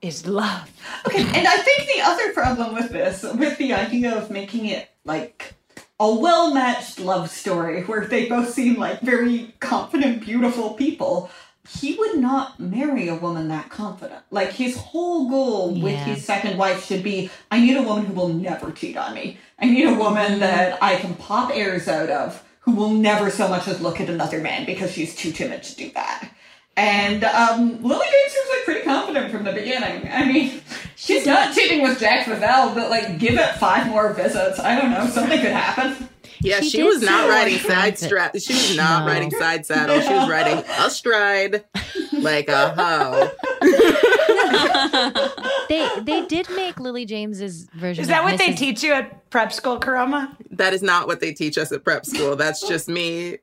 [0.00, 0.70] is love.
[1.06, 4.88] Okay, and I think the other problem with this, with the idea of making it
[5.04, 5.54] like
[6.00, 11.30] a well matched love story where they both seem like very confident, beautiful people,
[11.68, 14.22] he would not marry a woman that confident.
[14.30, 16.04] Like his whole goal with Yeah.
[16.04, 19.38] his second wife should be I need a woman who will never cheat on me.
[19.60, 23.48] I need a woman that I can pop airs out of who will never so
[23.48, 26.28] much as look at another man because she's too timid to do that.
[26.76, 30.08] And um, Lily James seems like pretty confident from the beginning.
[30.10, 30.60] I mean,
[30.96, 34.58] she's not cheating with Jack Favell, but like, give it five more visits.
[34.58, 36.08] I don't know, something could happen.
[36.42, 38.36] Yeah, She she, was not riding like side strap.
[38.38, 39.06] She was not No.
[39.12, 40.00] riding side saddle.
[40.00, 41.64] She was riding a stride
[42.12, 43.30] like a hoe.
[45.68, 48.02] they they did make Lily James's version.
[48.02, 50.34] Is that of what they teach you at prep school, Karama?
[50.50, 52.36] That is not what they teach us at prep school.
[52.36, 53.38] That's just me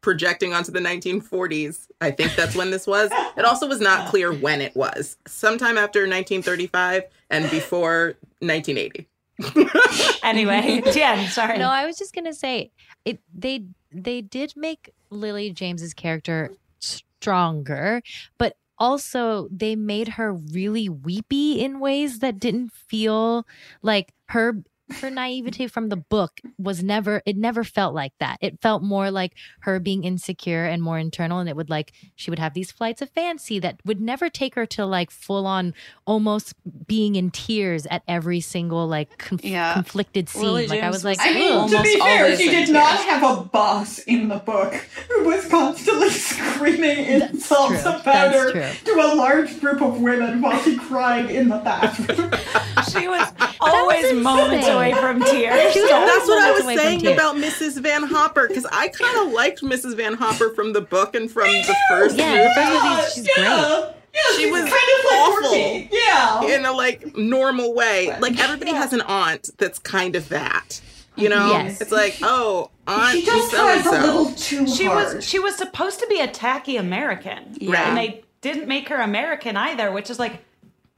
[0.00, 1.86] projecting onto the 1940s.
[2.00, 3.10] I think that's when this was.
[3.36, 5.16] It also was not clear when it was.
[5.26, 9.06] Sometime after 1935 and before 1980.
[10.22, 11.58] Anyway, Tien, sorry.
[11.58, 12.70] No, I was just gonna say
[13.04, 13.20] it.
[13.34, 18.02] They they did make Lily James's character stronger,
[18.38, 23.46] but also they made her really weepy in ways that didn't feel
[23.82, 24.62] like her
[25.00, 29.10] her naivete from the book was never it never felt like that it felt more
[29.10, 32.70] like her being insecure and more internal and it would like she would have these
[32.72, 35.72] flights of fancy that would never take her to like full on
[36.06, 36.54] almost
[36.86, 41.18] being in tears at every single like conf- conflicted scene Lily like i was like
[41.20, 43.04] I mean, "Ugh." to be fair, she did not tears.
[43.06, 44.72] have a boss in the book
[45.08, 47.90] who was constantly screaming insults true.
[47.90, 48.94] about That's her true.
[48.94, 52.30] to a large group of women while she cried in the bathroom.
[52.90, 54.76] she was always moments insane.
[54.80, 55.72] Away from tears.
[55.72, 57.80] She was That's what I was saying about Mrs.
[57.82, 59.96] Van Hopper because I kind of liked Mrs.
[59.96, 62.48] Van Hopper from the book and from the first Yeah, movie.
[62.48, 63.94] the first movie, she's great.
[64.12, 65.88] Yeah, she was kind of like awful quirky.
[65.92, 66.42] Yeah.
[66.56, 68.16] in a like normal way.
[68.18, 70.80] Like everybody has an aunt that's kind of that.
[71.16, 71.80] You know, Yes.
[71.80, 74.34] it's like, oh, aunt She just so tries a little so.
[74.36, 75.16] too she hard.
[75.16, 77.88] was she was supposed to be a tacky American, Yeah.
[77.88, 80.42] and they didn't make her American either, which is like,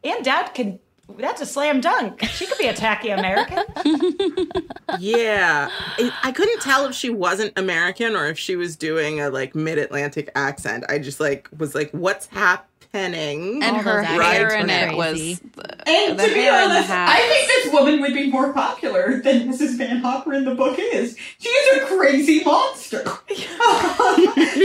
[0.04, 0.78] and Dad can.
[1.18, 2.22] That's a slam dunk.
[2.24, 3.62] She could be a tacky American.
[4.98, 9.30] Yeah, It- I couldn't tell if she wasn't American or if she was doing a
[9.30, 10.84] like mid-Atlantic accent.
[10.88, 13.62] I just like was like, what's happening?
[13.62, 16.70] And All her hair accents in it was the, And the to be hair and
[16.70, 17.08] the honest, hat.
[17.08, 19.78] I think this woman would be more popular than Mrs.
[19.78, 21.16] Van Hopper in the book is.
[21.38, 23.02] She's a crazy monster.
[23.30, 23.36] she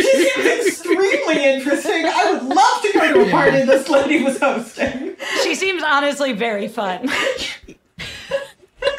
[0.02, 2.06] seems extremely interesting.
[2.06, 5.07] I would love to go to a party this lady was hosting.
[5.44, 7.08] She seems honestly very fun.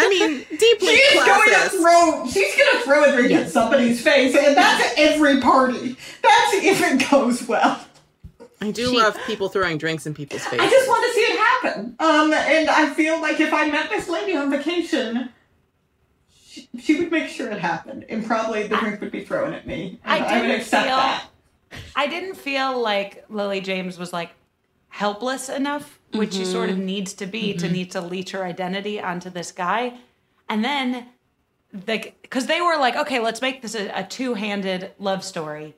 [0.00, 2.26] I mean, deeply She's going to throw.
[2.28, 5.96] She's going to throw a drink at somebody's face, and that's at every party.
[6.22, 7.80] That's if it goes well.
[8.60, 10.60] I do She- love people throwing drinks in people's faces.
[10.60, 11.96] I just want to see it happen.
[12.00, 15.28] Um, and I feel like if I met this lady on vacation,
[16.44, 19.66] she, she would make sure it happened, and probably the drink would be thrown at
[19.66, 20.00] me.
[20.04, 21.26] I I, would didn't accept feel- that.
[21.94, 24.30] I didn't feel like Lily James was like
[24.88, 26.86] helpless enough, which she sort of mm-hmm.
[26.86, 27.74] needs to be to mm-hmm.
[27.74, 29.98] need to leech her identity onto this guy.
[30.48, 31.06] And then,
[31.86, 35.74] like, because they were like, okay, let's make this a, a two handed love story.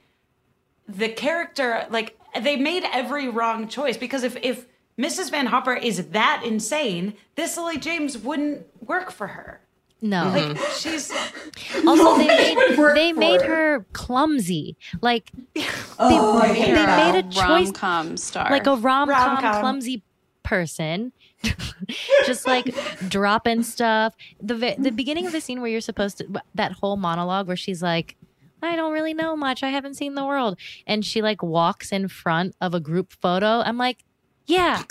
[0.89, 4.67] The character, like, they made every wrong choice because if, if
[4.99, 5.31] Mrs.
[5.31, 9.61] Van Hopper is that insane, this Lily James wouldn't work for her.
[10.01, 10.79] no Like, mm-hmm.
[10.79, 11.11] she's.
[11.87, 13.79] also they made they made her.
[13.79, 15.31] her clumsy like
[15.99, 18.51] Oh, they, hate they made a choice rom com star.
[18.51, 19.61] like a rom-com, Rom-com.
[19.61, 20.03] clumsy
[20.43, 21.13] person
[22.27, 22.75] just like
[23.09, 27.47] dropping stuff the the beginning of the scene where you're supposed to that whole monologue
[27.47, 28.17] where she's like
[28.63, 29.63] I don't really know much.
[29.63, 30.59] I haven't seen the world.
[30.87, 33.61] And she like walks in front of a group photo.
[33.61, 34.05] I'm like,
[34.47, 34.83] yeah,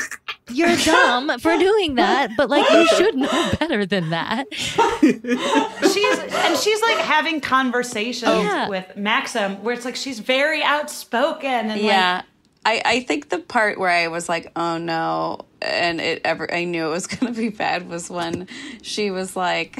[0.50, 4.48] you're dumb for doing that, but like you should know better than that.
[4.54, 8.32] she's and she's like having conversations.
[8.32, 8.70] Yeah.
[8.70, 12.22] with Maxim where it's like she's very outspoken and yeah.
[12.66, 16.66] I, I think the part where I was like, oh no, and it ever I
[16.66, 18.48] knew it was gonna be bad was when
[18.82, 19.80] she was like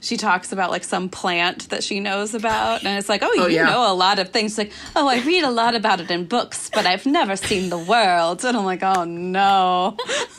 [0.00, 3.46] she talks about like some plant that she knows about and it's like, Oh, Oh,
[3.46, 3.64] you yeah.
[3.66, 6.70] know a lot of things like, Oh, I read a lot about it in books,
[6.72, 9.96] but I've never seen the world and I'm like, Oh no.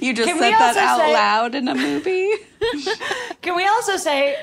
[0.00, 2.30] you just Can said that out say- loud in a movie.
[3.42, 4.36] can we also say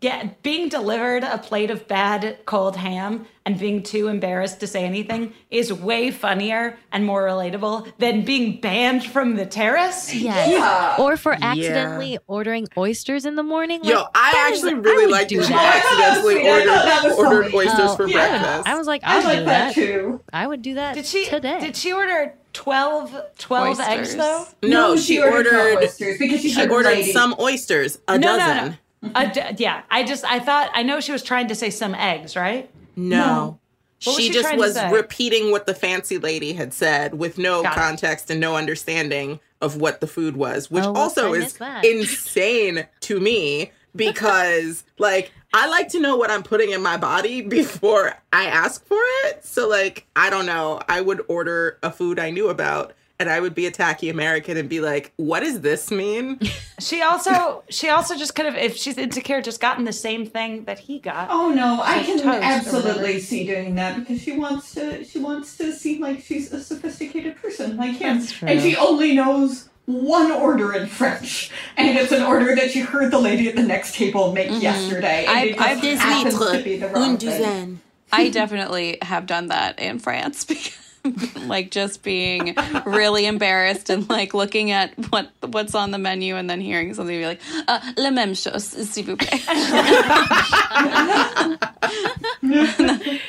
[0.00, 4.84] get being delivered a plate of bad cold ham and being too embarrassed to say
[4.84, 10.12] anything is way funnier and more relatable than being banned from the terrace.
[10.14, 10.98] Yes.
[11.00, 11.38] Or for Yeah.
[11.52, 13.80] accidentally ordering oysters in the morning.
[13.82, 15.82] Yo, Like, I actually I really would liked do that.
[15.84, 17.36] accidentally I thought that was ordered, funny.
[17.50, 18.28] ordered oysters Oh, for yeah.
[18.38, 18.68] breakfast.
[18.68, 20.20] I was like, I I'd like do that that too.
[20.32, 21.58] I would do that Did she today.
[21.60, 24.14] Did she order 12, 12 eggs Oysters.
[24.16, 24.44] though?
[24.62, 27.12] No, No, she, she ordered ordered, oysters because she's she ordered lady.
[27.12, 28.66] some oysters, a no, dozen.
[28.68, 29.32] No, no.
[29.56, 32.70] Yeah, I just I thought I know she was trying to say some eggs, right?
[32.96, 33.58] No.
[34.04, 37.62] What was she she just was repeating what the fancy lady had said with no
[37.62, 37.80] Got it.
[37.80, 43.20] context and no understanding of what the food was, which Oh, also is insane to
[43.20, 48.46] me because like I like to know what I'm putting in my body before I
[48.46, 48.96] ask for
[49.26, 49.44] it.
[49.44, 53.38] So like I don't know, I would order a food I knew about and I
[53.38, 56.40] would be a tacky American and be like, "What does this mean?"
[56.80, 60.64] She also she also just could have if she's insecure just gotten the same thing
[60.64, 61.28] that he got.
[61.30, 62.42] Oh no, I can toast or whatever.
[62.42, 65.04] absolutely see doing that because she wants to.
[65.04, 68.48] She wants to seem like she's a sophisticated person like him, That's true.
[68.48, 73.10] and she only knows one order in French, and it's an order that she heard
[73.10, 74.62] the lady at the next table make mm-hmm.
[74.62, 75.26] yesterday.
[75.28, 77.80] And I- it I've- just happens to be the wrong thing.
[78.10, 80.79] I definitely have done that in France because
[81.46, 86.48] like just being really embarrassed and like looking at what what's on the menu and
[86.48, 89.40] then hearing something be like uh, la même chose s'il vous plaît.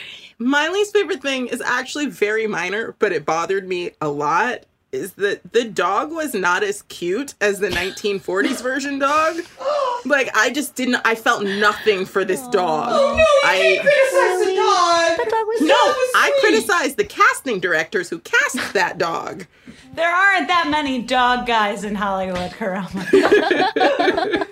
[0.43, 4.65] My least favorite thing is actually very minor, but it bothered me a lot.
[4.91, 9.37] Is that the dog was not as cute as the 1940s version dog?
[10.05, 10.97] Like I just didn't.
[11.05, 12.89] I felt nothing for this dog.
[12.91, 15.17] Oh, no, you I can't criticize the dog.
[15.17, 15.67] That dog was no.
[15.67, 16.41] That I sweet.
[16.41, 19.45] criticized the casting directors who cast that dog.
[19.93, 23.01] There aren't that many dog guys in Hollywood, Karama.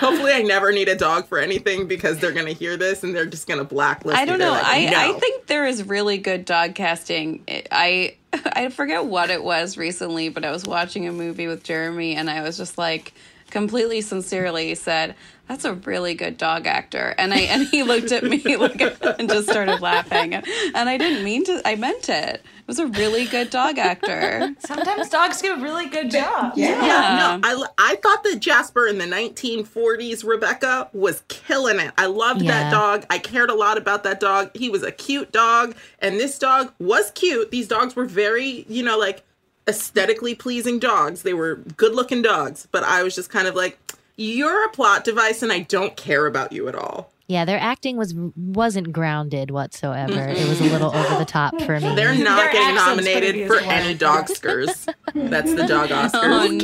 [0.00, 3.26] Hopefully, I never need a dog for anything because they're gonna hear this and they're
[3.26, 4.18] just gonna blacklist.
[4.18, 4.54] I don't They're know.
[4.54, 7.44] like, I, I think there is really good dog casting.
[7.70, 8.16] I
[8.52, 12.30] I forget what it was recently, but I was watching a movie with Jeremy, and
[12.30, 13.12] I was just like
[13.50, 15.14] completely sincerely said,
[15.48, 18.80] "That's a really good dog actor," and I and he looked at me like
[19.18, 21.60] and just started laughing, and I didn't mean to.
[21.64, 22.36] I meant it.
[22.36, 24.54] It was a really good dog actor.
[24.60, 26.52] Sometimes dogs do a really good job.
[26.56, 26.80] Yeah.
[26.86, 31.92] Yeah, no, I, I thought that Jasper in the 1940s Rebecca was killing it.
[31.98, 32.52] I loved Yeah.
[32.52, 33.06] that dog.
[33.10, 34.50] I cared a lot about that dog.
[34.54, 37.50] He was a cute dog, and this dog was cute.
[37.50, 39.24] These dogs were very, you know, like
[39.68, 41.22] aesthetically pleasing dogs.
[41.22, 43.78] They were good looking dogs, but I was just kind of like,
[44.16, 47.12] you're a plot device, and I don't care about you at all.
[47.30, 50.20] Yeah, their acting was wasn't grounded whatsoever.
[50.20, 51.94] It was a little over the top for me.
[51.94, 54.92] They're not Their getting nominated for as any dog Dogskers.
[55.14, 56.56] That's the dog oh, Oscars.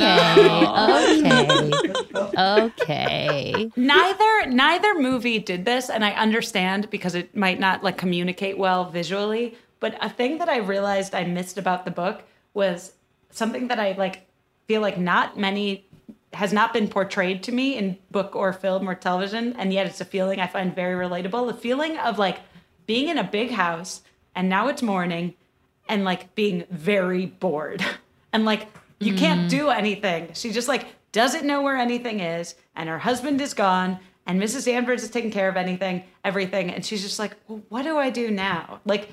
[2.13, 2.33] Oh no.
[2.33, 3.71] okay, okay.
[3.77, 8.89] Neither neither movie did this, and I understand because it might not like communicate well
[8.89, 9.57] visually.
[9.79, 12.23] But a thing that I realized I missed about the book
[12.57, 12.93] was
[13.29, 14.27] something that I like
[14.67, 15.85] feel like not many
[16.33, 20.01] has not been portrayed to me in book or film or television, and yet it's
[20.01, 21.47] a feeling I find very relatable.
[21.47, 22.39] The feeling of like
[22.85, 24.01] being in a big house
[24.35, 25.35] and now it's morning
[25.87, 27.85] and like being very bored
[28.33, 28.67] and like
[28.99, 29.49] you can't mm.
[29.49, 30.33] do anything.
[30.33, 34.65] She just like doesn't know where anything is, and her husband is gone, and Mrs.
[34.65, 38.09] Danvers is taking care of anything, everything, and she's just like, well, what do I
[38.09, 38.81] do now?
[38.85, 39.09] Like,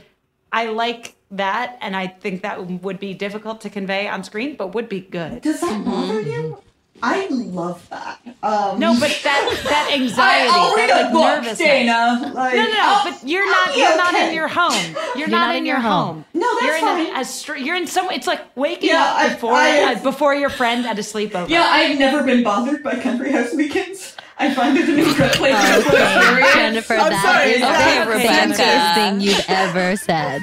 [0.53, 4.75] I like that, and I think that would be difficult to convey on screen, but
[4.75, 5.43] would be good.
[5.43, 6.59] Does that bother you?
[7.03, 8.21] I love that.
[8.43, 11.59] Um, No, but that that anxiety, I, will read that a like book, nervousness.
[11.59, 12.33] Dana.
[12.33, 12.77] Like, no, no, no.
[12.81, 13.77] I'll- but you're not.
[13.77, 14.97] You're not in your home.
[15.17, 16.25] You're, not, in your home.
[16.35, 16.77] No, that's you're
[17.09, 17.17] in.
[17.17, 18.11] A, a str- you're in some.
[18.11, 21.49] It's like waking Yeah, up I- before I- uh, before your friend at a sleepover.
[21.49, 24.17] Yeah, I've never been bothered by country house weekends.
[24.37, 26.51] I find it an incredibly enjoyable Okay.
[26.55, 28.95] Jennifer, I'm that sorry, is is the that- Rebecca.
[29.01, 30.43] thing you've ever said.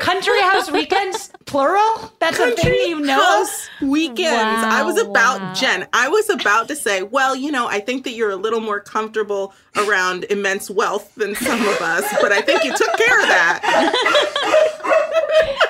[0.00, 2.12] Country house weekends, plural.
[2.20, 3.20] That's a thing Country you know.
[3.20, 4.64] house weekends.
[4.64, 5.54] I was about wow.
[5.54, 5.88] Jen.
[5.92, 8.78] I was about to say, well, you know, I think that you're a little more
[8.78, 13.28] comfortable around immense wealth than some of us, but I think you took care of
[13.28, 14.76] that.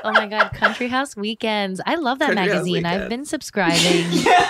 [0.03, 1.79] Oh my God, Country House Weekends.
[1.85, 2.87] I love that Country magazine.
[2.87, 4.05] I've been subscribing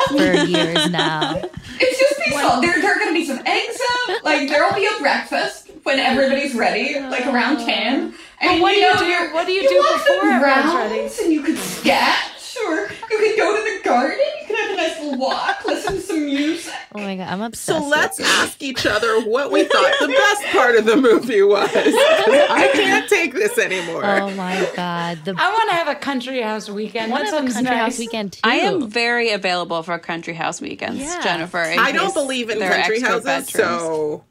[0.09, 1.43] for years now.
[1.81, 2.61] It's just peaceful.
[2.61, 3.79] There, there are going to be some eggs
[4.09, 4.25] out.
[4.25, 8.15] Like there'll be a breakfast when everybody's ready, like around ten.
[8.41, 10.35] And what do you you know, do- you're- what do you do walk before the
[10.35, 12.75] everyone's rounds And you could sketch, or
[13.11, 14.19] you could go to the garden.
[14.41, 16.73] You could have a nice little walk, listen to some music.
[16.95, 17.79] Oh my God, I'm obsessed.
[17.79, 21.71] So let's ask each other what we thought the best part of the movie was.
[21.75, 24.05] I can't take this anymore.
[24.05, 25.19] Oh my God.
[25.25, 27.13] The I want to have a country house weekend.
[27.13, 27.75] want to have a Country nice.
[27.79, 28.41] House Weekend too.
[28.45, 31.21] I am very available for country house weekends, Yeah.
[31.23, 31.59] Jennifer.
[31.59, 33.51] I don't believe in country houses, bedrooms.
[33.53, 34.25] so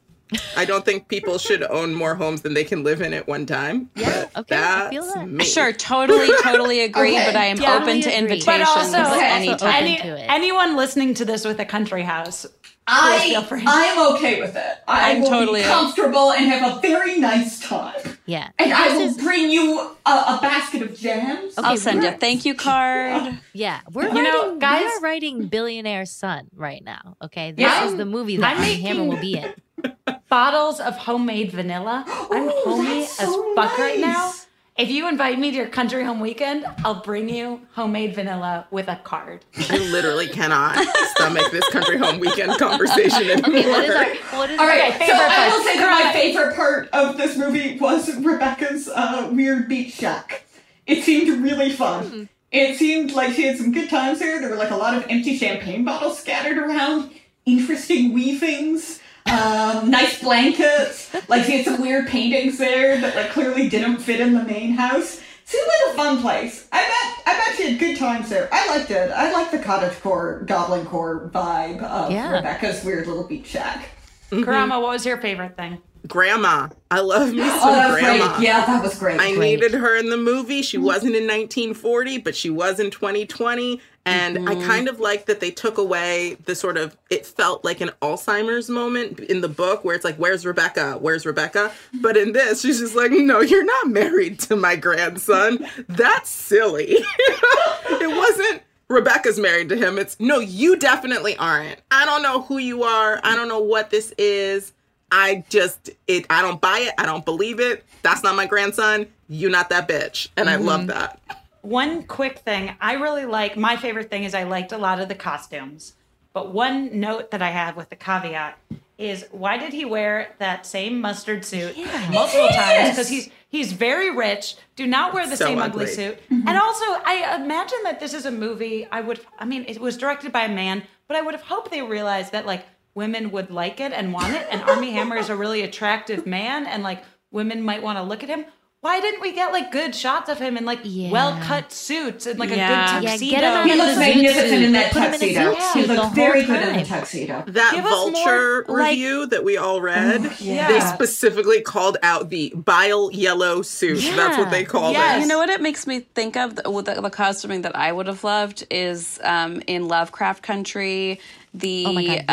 [0.55, 3.45] I don't think people should own more homes than they can live in at one
[3.47, 3.89] time.
[3.95, 5.27] Yeah, okay, I feel that.
[5.27, 5.43] me.
[5.43, 7.15] Sure, totally, totally agree.
[7.15, 7.25] Okay.
[7.25, 8.13] But I am Yeah, open to agree.
[8.13, 9.69] invitations But also, anytime.
[9.83, 12.45] any, anyone listening to this with a country house,
[12.91, 13.63] I, feel free.
[13.67, 14.77] I'm okay with it.
[14.87, 17.99] I I'm will totally- be comfortable and have a very nice time.
[18.25, 18.49] yeah.
[18.57, 21.57] And I will is- bring you a, a basket of jams.
[21.57, 23.37] Okay, I'll send you a thank you card.
[23.53, 27.17] Yeah, we're You writing, know, guys- we are writing Billionaire Son right now.
[27.21, 27.85] Okay, this Yeah.
[27.85, 29.53] is the movie that I'm Armie Hammer making- will be in.
[30.29, 32.03] bottles of homemade vanilla.
[32.07, 34.33] I'm Oh, homey that's as so fuck right now.
[34.79, 34.87] Nice.
[34.87, 38.87] If you invite me to your country home weekend, I'll bring you homemade vanilla with
[38.87, 39.45] a card.
[39.53, 40.77] You literally cannot
[41.15, 43.59] stomach this country home weekend conversation anymore.
[43.59, 46.03] Okay, what is our what is All right, Okay, so favorite I will say that
[46.05, 50.43] my favorite part of this movie was Rebecca's uh, weird beach shack.
[50.87, 52.29] It seemed really fun.
[52.51, 54.39] It seemed like she had some good times there.
[54.39, 57.11] There were like a lot of empty champagne bottles scattered around,
[57.45, 61.13] interesting weavings, um, nice blankets.
[61.27, 64.71] Like she had some weird paintings there that like clearly didn't fit in the main
[64.73, 65.21] house.
[65.45, 66.67] Seemed like a fun place.
[66.71, 68.47] I bet I bet she had good times there.
[68.51, 69.11] I liked it.
[69.11, 72.33] I liked the cottagecore, goblin core vibe of Yeah.
[72.37, 73.89] Rebecca's weird little beach shack.
[74.31, 75.81] Karama, what was your favorite thing?
[76.07, 76.69] Grandma.
[76.91, 78.35] I love me some Oh, that was grandma.
[78.37, 78.45] great.
[78.47, 79.19] Yeah, that was great.
[79.19, 79.59] I Great.
[79.59, 80.61] needed her in the movie.
[80.61, 83.81] She wasn't in 1940, but she was in 2020.
[84.05, 84.67] And I mm-hmm.
[84.67, 88.69] kind of like that they took away the sort of, it felt like an Alzheimer's
[88.69, 90.97] moment in the book where it's like, where's Rebecca?
[90.99, 91.71] Where's Rebecca?
[91.93, 95.67] But in this, she's just like, no, you're not married to my grandson.
[95.87, 96.87] That's silly.
[96.89, 98.63] it wasn't.
[98.89, 99.99] Rebecca's married to him.
[99.99, 101.79] It's no, you definitely aren't.
[101.91, 103.19] I don't know who you are.
[103.23, 104.73] I don't know what this is.
[105.11, 106.93] I just it I don't buy it.
[106.97, 107.85] I don't believe it.
[108.01, 109.05] That's not my grandson.
[109.27, 110.29] You not that bitch.
[110.35, 110.89] And I love mm-hmm.
[110.89, 111.21] that.
[111.61, 115.07] One quick thing I really like, my favorite thing is I liked a lot of
[115.07, 115.93] the costumes.
[116.33, 118.57] But one note that I have with the caveat
[118.97, 121.75] is why did he wear that same mustard suit
[122.11, 122.89] multiple times?
[122.91, 124.55] Because he's he's very rich.
[124.75, 125.95] Do not wear the So same ugly, ugly.
[125.95, 126.19] suit.
[126.29, 126.47] Mm-hmm.
[126.47, 128.87] And also, I imagine that this is a movie.
[128.91, 131.71] I would, I mean, it was directed by a man, but I would have hoped
[131.71, 134.45] they realized that like women would like it and want it.
[134.51, 138.21] And Armie Hammer is a really attractive man, and like women might want to look
[138.23, 138.45] at him.
[138.81, 140.79] Why didn't we get like good shots of him in like
[141.11, 142.55] well cut suits and like Yeah.
[142.55, 143.31] a good Yeah, tuxedo?
[143.31, 144.61] get him He of looks magnificent suit.
[144.63, 145.55] in that Put him in a tuxedo.
[145.55, 147.43] He suit the very good in the tuxedo.
[147.47, 150.69] That Give us more, vulture like- review that we all read, Yeah.
[150.69, 153.99] they specifically called out the bile yellow suit.
[154.15, 155.17] That's what they called Yes.
[155.17, 155.21] it.
[155.23, 156.55] You know what it makes me think of?
[156.55, 161.19] The, with the, the costuming that I would have loved is um, in Lovecraft Country.
[161.53, 162.29] The Oh God, yes.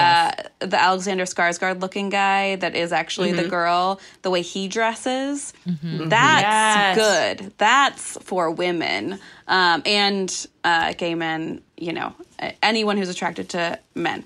[0.61, 3.99] uh, the Alexander Skarsgård looking guy that is actually the girl.
[4.23, 6.09] The way he dresses, Mm-hmm.
[6.11, 6.97] that's Yes.
[7.39, 7.53] good.
[7.59, 11.63] That's for women um, and uh, gay men.
[11.79, 14.25] You know, uh, anyone who's attracted to men.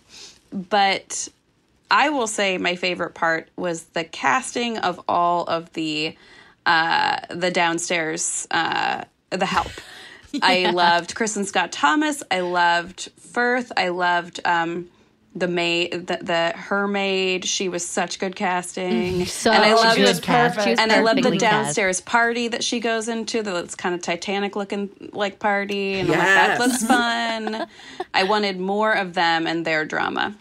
[0.52, 1.28] But
[1.90, 6.16] I will say my favorite part was the casting of all of the
[6.66, 9.70] uh, the downstairs uh, the help.
[10.42, 12.22] I loved Kristin Scott Thomas.
[12.30, 13.72] I loved Frith.
[13.76, 14.88] I loved um,
[15.34, 17.44] the maid, the, the her maid.
[17.44, 19.24] She was such good casting.
[19.26, 20.60] So and I loved good the- cast.
[20.62, 21.64] She was and I love the perfectly cast.
[21.66, 23.42] downstairs party that she goes into.
[23.42, 27.66] That's kind of Titanic looking like party, and I'm like, that looks fun.
[28.14, 30.34] I wanted more of them and their drama.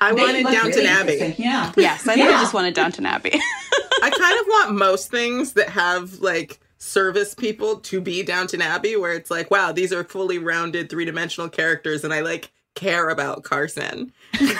[0.00, 1.34] I They wanted look Downton really Abbey.
[1.38, 1.72] Yeah.
[1.76, 2.40] Yes, I think I Yeah.
[2.40, 3.30] just wanted Downton Abbey.
[4.02, 8.96] I kind of want most things that have like service people to be Downton Abbey,
[8.96, 13.08] where it's like, wow, these are fully rounded three dimensional characters, and I like care
[13.08, 14.12] about Carson.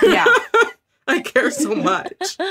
[0.03, 0.27] yeah.
[1.09, 2.37] I care so much.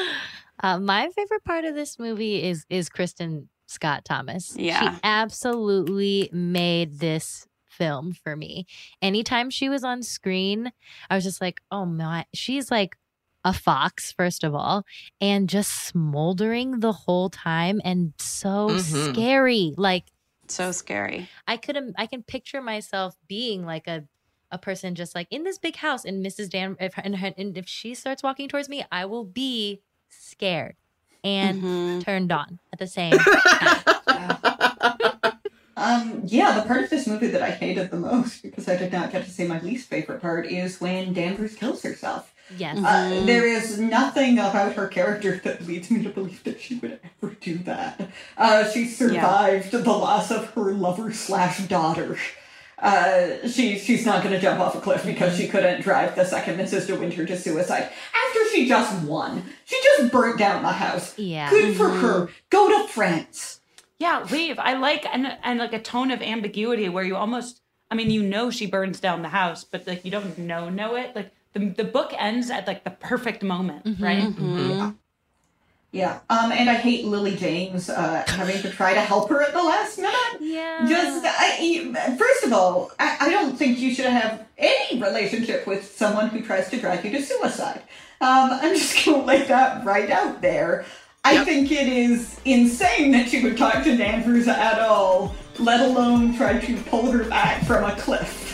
[0.64, 4.56] Uh, my favorite part of this movie is is Kristin Scott Thomas.
[4.58, 4.94] Yeah.
[4.94, 8.66] she absolutely made this film for me.
[9.02, 10.72] Anytime she was on screen,
[11.10, 12.96] I was just like, oh my, she's like
[13.46, 14.84] a fox first of all,
[15.22, 19.14] and just smoldering the whole time, and so Mhm.
[19.14, 19.74] scary.
[19.78, 20.06] Like
[20.48, 21.30] So scary.
[21.48, 24.04] I could im- I can picture myself being like a
[24.52, 26.50] a person just like in this big house and Mrs.
[26.50, 30.76] Dan if and, her, and if she starts walking towards me, I will be scared
[31.24, 32.00] and Mm-hmm.
[32.02, 33.18] turned on at the same
[35.78, 38.94] Um, yeah, the part of this movie that I hated the most because I did
[38.94, 42.34] not get to see my least favorite part is when Danvers kills herself.
[42.58, 42.78] Yes.
[42.78, 47.00] Uh, there is nothing about her character that leads me to believe that she would
[47.22, 48.10] ever do that.
[48.38, 52.18] Uh, she survived the loss of her lover slash daughter.
[52.78, 56.26] Uh, she she's not going to jump off a cliff because she couldn't drive the
[56.26, 56.88] second Mrs.
[56.88, 59.44] De Winter to suicide after she just won.
[59.64, 61.18] She just burnt down the house.
[61.18, 61.50] Yeah.
[61.50, 62.30] Good for her.
[62.50, 63.62] Go to France.
[63.98, 64.60] Yeah, leave.
[64.60, 68.22] I like and and like a tone of ambiguity where you almost I mean, you
[68.22, 71.16] know she burns down the house, but like you don't know know it.
[71.16, 74.32] Like the the book ends at like the perfect moment, right?
[74.38, 74.92] Yeah.
[75.92, 76.20] Yeah.
[76.30, 79.64] Um, and I hate Lily James uh, having to try to help her at the
[79.64, 80.42] last minute.
[80.42, 80.86] Yeah.
[80.90, 85.96] Just, I, first of all, I, I don't think you should have any relationship with
[85.96, 87.82] someone who tries to drag you to suicide.
[88.20, 90.84] Um, I'm just going to lay that right out there.
[91.24, 96.36] I think it is insane that she would talk to Danvers at all, let alone
[96.36, 98.45] try to pull her back from a cliff.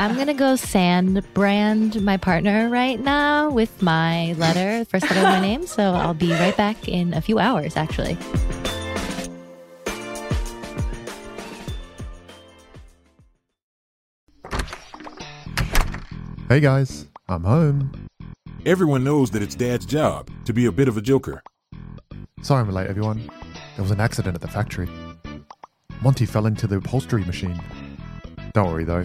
[0.00, 5.24] I'm gonna go sand brand my partner right now with my letter, first letter of
[5.24, 5.66] my name.
[5.66, 8.16] So I'll be right back in a few hours, actually.
[16.48, 17.92] Hey guys, I'm home.
[18.64, 21.42] Everyone knows that it's Dad's job to be a bit of a joker.
[22.40, 23.30] Sorry I'm late, everyone.
[23.76, 24.88] There was an accident at the factory.
[26.00, 27.60] Monty fell into the upholstery machine.
[28.54, 29.04] Don't worry though,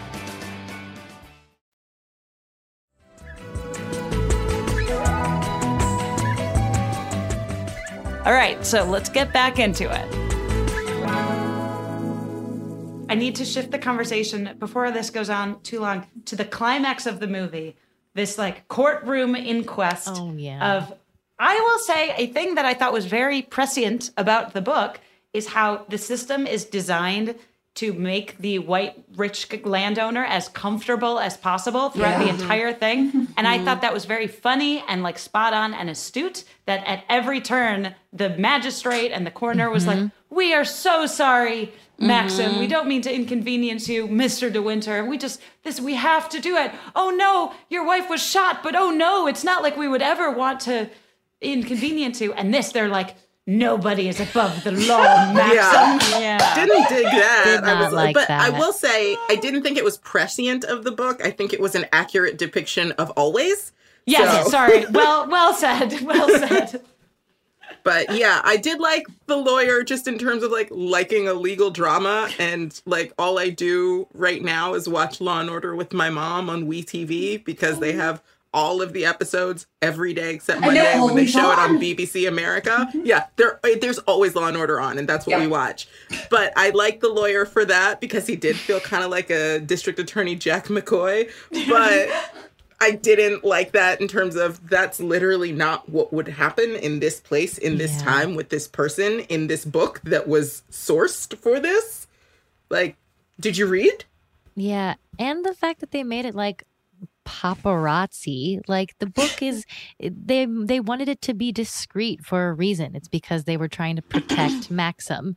[8.31, 10.07] All right, so let's get back into it.
[13.09, 17.05] I need to shift the conversation before this goes on too long to the climax
[17.05, 17.75] of the movie.
[18.13, 20.77] This like courtroom inquest Oh, yeah.
[20.77, 20.93] of
[21.39, 25.01] I will say a thing that I thought was very prescient about the book
[25.33, 27.35] is how the system is designed
[27.73, 33.27] to make the white rich landowner as comfortable as possible throughout the entire thing.
[33.37, 37.03] And I thought that was very funny and like spot on and astute that at
[37.09, 42.51] every turn the magistrate and the coroner was like, "We are so sorry, Maxim.
[42.51, 42.59] Mhm.
[42.59, 44.51] We don't mean to inconvenience you, Mr.
[44.51, 45.05] De Winter.
[45.05, 46.71] We just this we have to do it.
[46.93, 50.29] Oh no, your wife was shot, but oh no, it's not like we would ever
[50.29, 50.89] want to
[51.41, 52.33] inconvenience you.
[52.33, 53.15] And this, they're like,
[53.47, 56.21] nobody is above the law, Maxim.
[56.21, 56.55] Yeah.
[56.55, 57.43] Didn't dig that.
[57.45, 60.63] Did I was uh, like but I will say I didn't think it was prescient
[60.63, 61.23] of the book.
[61.23, 63.71] I think it was an accurate depiction of always.
[64.05, 64.85] Yes, So- sorry.
[64.91, 66.01] Well, well said.
[66.01, 66.81] Well said.
[67.83, 71.71] But yeah, I did like the lawyer just in terms of like liking a legal
[71.71, 76.09] drama and like all I do right now is watch Law and Order with my
[76.09, 77.97] mom on WE tv because they oh.
[77.97, 78.23] have
[78.53, 81.81] all of the episodes every day except Monday when they show it on on.
[81.81, 82.69] BBC America.
[82.89, 83.01] Mm-hmm.
[83.05, 85.87] Yeah, there eh, there's always Law and Order on and that's what we watch.
[86.29, 89.59] But I like the lawyer for that because he did feel kind of like a
[89.59, 91.29] district attorney Jack McCoy,
[91.69, 92.09] but
[92.81, 97.19] I didn't like that in terms of that's literally not what would happen in this
[97.19, 102.07] place, in this time, with this person, in this book that was sourced for this.
[102.71, 102.97] Like,
[103.39, 104.05] did you read?
[104.55, 106.63] Yeah, and the fact that they made it like
[107.25, 109.65] paparazzi, like the book is
[109.99, 112.95] they they wanted it to be discreet for a reason.
[112.95, 115.35] It's because they were trying to protect Maxim.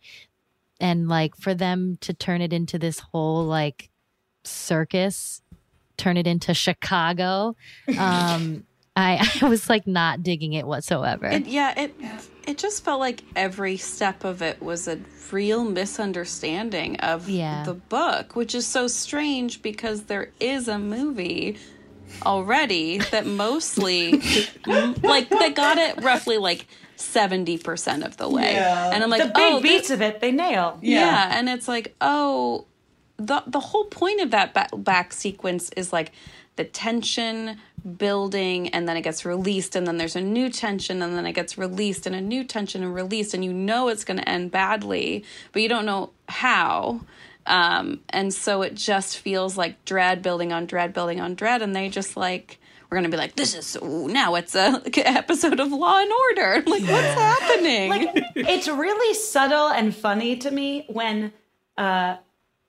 [0.80, 3.91] And like for them to turn it into this whole like
[4.45, 5.41] circus,
[5.97, 7.57] turn it into Chicago.
[7.99, 8.64] Um
[8.97, 11.26] I, I was like not digging it whatsoever.
[11.26, 11.95] It, yeah, it
[12.47, 14.99] it just felt like every step of it was a
[15.32, 17.64] real misunderstanding of Yeah.
[17.64, 21.59] the book, which is so strange because there is a movie
[22.24, 24.22] already that mostly
[25.03, 26.66] like they got it roughly like
[26.97, 28.53] 70% of the way.
[28.53, 28.90] Yeah.
[28.92, 30.78] And I'm like, the big oh, beats of it, they nail.
[30.82, 31.36] yeah.
[31.36, 32.66] and it's like, oh,
[33.16, 36.12] the the whole point of that back, back sequence is like
[36.57, 41.16] the tension building and then it gets released and then there's a new tension and
[41.16, 44.18] then it gets released and a new tension and released and you know it's going
[44.18, 47.01] to end badly, but you don't know how.
[47.47, 51.76] Um, and so it just feels like dread building on dread building on dread and
[51.76, 52.59] they just like
[52.89, 56.01] we're gonna be like this is ooh, now it's a like, an episode of law
[56.01, 56.62] and order.
[56.66, 57.91] Like what's happening?
[57.91, 61.32] Like it's really subtle and funny to me when
[61.76, 62.16] uh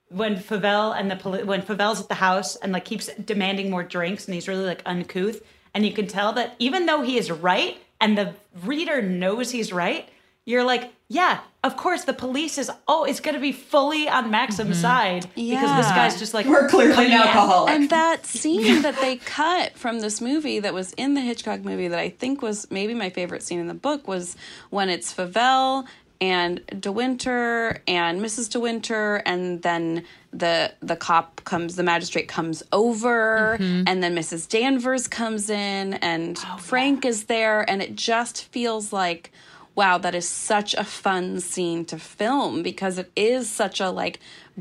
[0.08, 3.82] when Favell and the poli- when Favell's at the house and like keeps demanding more
[3.82, 5.42] drinks and he's really like uncouth
[5.74, 8.34] and you can tell that even though he is right and the
[8.64, 10.08] reader knows he's right
[10.44, 14.30] you're like yeah of course the police is oh it's going to be fully on
[14.30, 14.80] Maxim's mm-hmm.
[14.80, 17.74] side because this guy's just like we're clearly an alcoholic.
[17.74, 21.88] And that scene that they cut from this movie that was in the Hitchcock movie
[21.88, 24.36] that I think was maybe my favorite scene in the book was
[24.70, 25.84] when it's Favell
[26.20, 28.50] and De Winter and Mrs.
[28.50, 33.84] De Winter and then the the cop comes the magistrate comes over mm-hmm.
[33.86, 34.48] and then Mrs.
[34.48, 39.32] Danvers comes in and oh, Frank is there and it just feels like
[39.74, 44.20] wow that is such a fun scene to film because it is such a like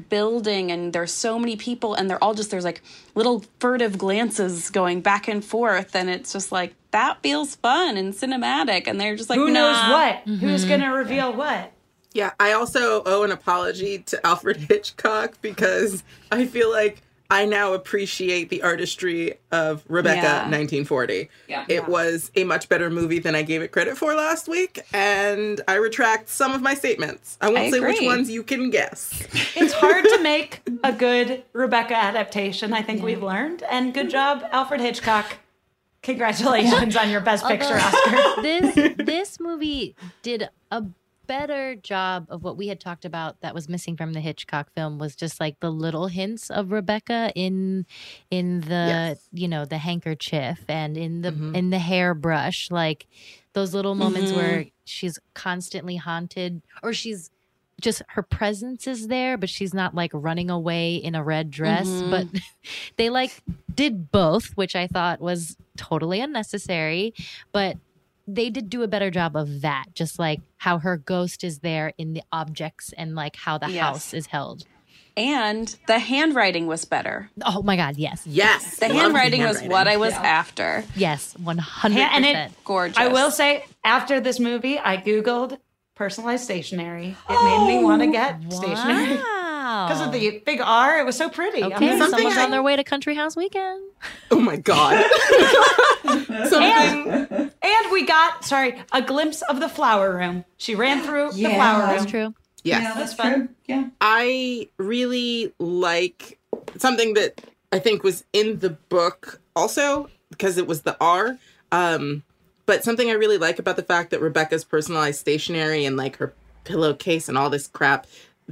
[0.09, 2.81] building and there's so many people and they're all just there's like
[3.15, 8.13] little furtive glances going back and forth and it's just like that feels fun and
[8.13, 9.91] cinematic and they're just like who knows nah.
[9.91, 10.35] what mm-hmm.
[10.35, 11.73] who's going to reveal what
[12.13, 17.73] Yeah, I also owe an apology to Alfred Hitchcock because I feel like I now
[17.73, 20.33] appreciate the artistry of Rebecca Yeah.
[20.43, 21.29] 1940.
[21.49, 21.65] Yeah.
[21.67, 25.59] It was a much better movie than I gave it credit for last week, and
[25.67, 27.37] I retract some of my statements.
[27.41, 29.25] I won't I say which ones you can guess.
[29.55, 32.73] it's hard to make a good Rebecca adaptation.
[32.73, 33.63] I think we've learned.
[33.63, 35.37] And good job, Alfred Hitchcock.
[36.05, 38.41] Congratulations on your Best Picture Oscar.
[38.41, 40.83] this this movie did a
[41.27, 44.99] better job of what we had talked about that was missing from the Hitchcock film
[44.99, 47.87] was just like the little hints of Rebecca in
[48.29, 53.07] in the you know the handkerchief and in the in the hairbrush like
[53.53, 54.35] those little moments Mhm.
[54.35, 57.31] where she's constantly haunted or she's
[57.81, 61.87] just her presence is there but she's not like running away in a red dress
[61.87, 62.09] Mhm.
[62.09, 62.27] but
[62.97, 63.41] they like
[63.73, 67.13] did both which i thought was totally unnecessary
[67.51, 67.77] but
[68.27, 71.93] they did do a better job of that just like how her ghost is there
[71.97, 73.79] in the objects and like how the Yes.
[73.81, 74.63] house is held
[75.17, 78.77] and the handwriting was better oh my god yes Yes.
[78.77, 80.21] the Love the handwriting was what i was Yeah.
[80.23, 85.57] after yes 100% and it gorgeous I will say, after this movie, I Googled
[85.95, 87.15] personalized stationery.
[87.29, 89.17] It made me want to get stationery.
[89.17, 91.63] Because of the big R, it was so pretty.
[91.63, 93.81] I'm okay like, someone's on their way to country house weekend
[94.29, 95.03] Oh my god.
[96.05, 100.45] and, and we got, sorry, a glimpse of the flower room.
[100.57, 101.89] She ran through the flower room.
[101.89, 102.35] That's true.
[102.63, 102.81] Yes.
[102.83, 103.55] Yeah, that's fun.
[103.65, 103.89] Yeah.
[104.01, 106.39] I really like
[106.77, 107.41] something that
[107.71, 111.37] I think was in the book also because it was the R.
[111.71, 112.23] Um,
[112.65, 116.33] but something I really like about the fact that Rebecca's personalized stationery and like her
[116.63, 118.07] pillowcase and all this crap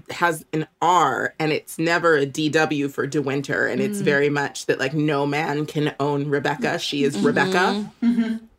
[0.09, 3.67] has an R and it's never a DW for De Winter.
[3.67, 4.03] And it's Mm.
[4.05, 6.79] very much that like no man can own Rebecca.
[6.79, 7.91] She is Rebecca.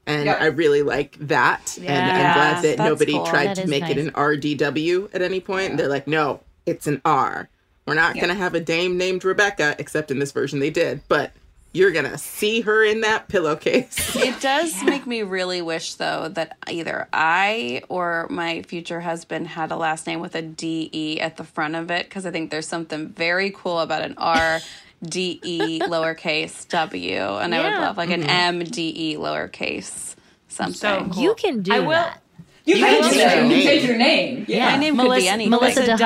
[0.07, 0.41] And Yep.
[0.41, 1.77] I really like that.
[1.81, 3.27] and I'm glad that that's nobody cool.
[3.27, 5.77] tried That to make it an RDW at any point.
[5.77, 7.49] They're like, no, it's an R.
[7.87, 8.23] We're not Yeah.
[8.23, 11.01] going to have a dame named Rebecca, except in this version they did.
[11.09, 11.33] But
[11.75, 14.17] you're going to see her in that pillowcase.
[14.25, 19.71] It does make me really wish, though, that either I or my future husband had
[19.73, 22.51] a last name with a D E at the front of it, because I think
[22.51, 24.61] there's something very cool about an R.
[25.05, 28.29] D E lowercase W, and I would love like an Mhm.
[28.31, 30.15] M D E lowercase
[30.49, 31.13] something.
[31.15, 32.23] You can do I will- that.
[32.65, 33.51] You, You can can change change your your name.
[33.51, 33.67] name.
[33.67, 34.45] Change your name.
[34.49, 34.71] Yeah.
[34.71, 35.51] My name could be Melissa, anything.
[35.51, 35.97] Melissa Melissa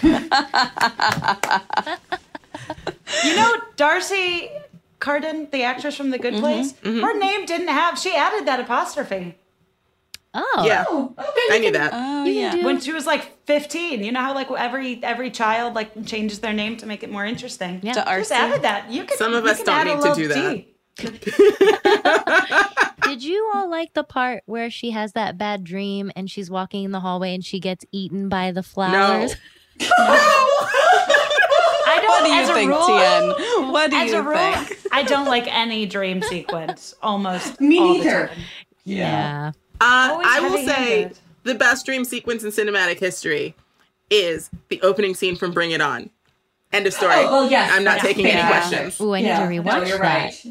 [0.00, 2.16] DeHunter.
[3.10, 4.50] Melissa You know, D'Arcy
[4.98, 6.42] Carden, the actress from The Good Mm-hmm.
[6.42, 9.36] Place, her name didn't have, she added that apostrophe.
[10.32, 10.62] Oh.
[10.64, 10.84] Yeah.
[11.50, 11.90] I knew that.
[11.92, 12.52] Oh, yeah.
[12.54, 16.38] do- When she was like 15, you know how like every every child like changes
[16.38, 17.80] their name to make it more interesting.
[17.82, 17.94] Yeah.
[17.94, 18.88] To Just added that.
[18.92, 19.16] You can.
[19.18, 20.52] Some of us can don't need to do that.
[20.54, 20.68] D.
[23.08, 26.84] Did you all like the part where she has that bad dream and she's walking
[26.84, 29.34] in the hallway and she gets eaten by the flowers?
[32.00, 32.08] I don't.
[32.08, 33.72] What do you think, rule, Tien?
[33.72, 34.78] What do as you a rule, think?
[34.92, 36.94] I don't like any dream sequence.
[37.02, 38.26] Almost Me all the neither.
[38.28, 38.38] time.
[38.84, 39.52] Yeah.
[39.80, 41.18] Uh, I will say heavy-handed.
[41.44, 43.54] the best dream sequence in cinematic history
[44.10, 46.10] is the opening scene from Bring It On.
[46.72, 47.14] End of story.
[47.16, 47.70] Oh, well, yes.
[47.72, 48.02] I'm not Yeah.
[48.02, 49.00] taking any questions.
[49.00, 50.02] Ooh, I need Yeah, to no, rewatch you're that.
[50.34, 50.46] right.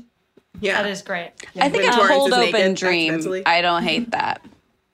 [0.61, 0.81] Yeah.
[0.81, 1.31] That is great.
[1.59, 3.43] I think When a Torrance cold open naked dream.
[3.45, 4.41] I don't hate that.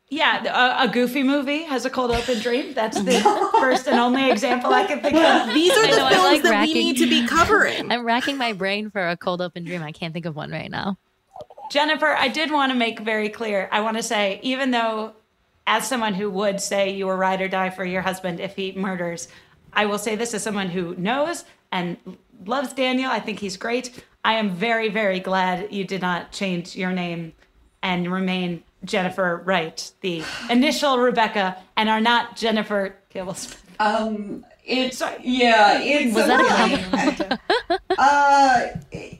[0.09, 2.73] Yeah, a, a Goofy movie has a cold open dream.
[2.73, 3.19] That's the
[3.59, 5.53] first and only example I can think of.
[5.53, 7.91] These are the know, films like that racking- we need to be covering.
[7.91, 9.81] I'm racking my brain for a cold open dream.
[9.81, 10.97] I can't think of one right now.
[11.71, 13.67] Jennifer, I did want to make very clear.
[13.71, 15.13] I want to say, even though,
[15.65, 18.73] as someone who would say you were ride or die for your husband if he
[18.73, 19.27] murders,
[19.73, 21.97] I will say this as someone who knows and
[22.45, 23.09] loves Daniel.
[23.09, 24.03] I think he's great.
[24.23, 27.33] I am very, very glad you did not change your name
[27.81, 33.55] and remain Jennifer Wright, the initial Rebecca, and are not Jennifer Gillis.
[33.79, 35.17] Um, it's Sorry.
[35.23, 35.79] yeah.
[35.81, 38.67] It's Was that a Uh,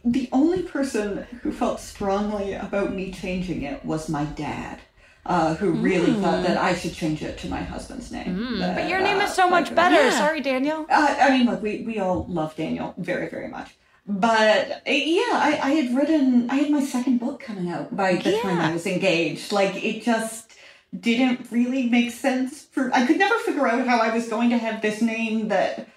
[0.04, 4.80] the only person who felt strongly about me changing it was my dad,
[5.26, 8.60] uh, who really thought that I should change it to my husband's name.
[8.60, 9.96] That, But your name uh, is so much better.
[9.96, 10.10] yeah.
[10.12, 10.86] Sorry, Daniel.
[10.90, 13.76] Uh, I mean, look, we, we all love Daniel very, very much.
[14.08, 18.38] But yeah, I, I had written, I had my second book coming out by the
[18.40, 19.52] time I was engaged.
[19.52, 20.52] Like, it just
[20.98, 24.58] didn't really make sense for, I could never figure out how I was going to
[24.58, 25.90] have this name that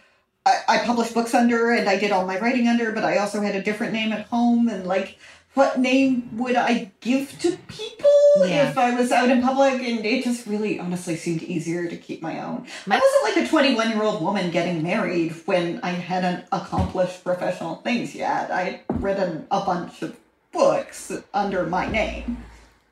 [0.46, 3.42] I, I published books under and I did all my writing under, but I also
[3.42, 5.18] had a different name at home and like,
[5.58, 8.70] what name would I give to people Yeah.
[8.70, 9.74] if I was out in public?
[9.82, 12.64] And it just really honestly seemed easier to keep my own.
[12.88, 17.76] I wasn't like a 21 year old woman getting married when I hadn't accomplished professional
[17.76, 18.52] things yet.
[18.52, 20.16] I'd written a bunch of
[20.52, 22.44] books under my name.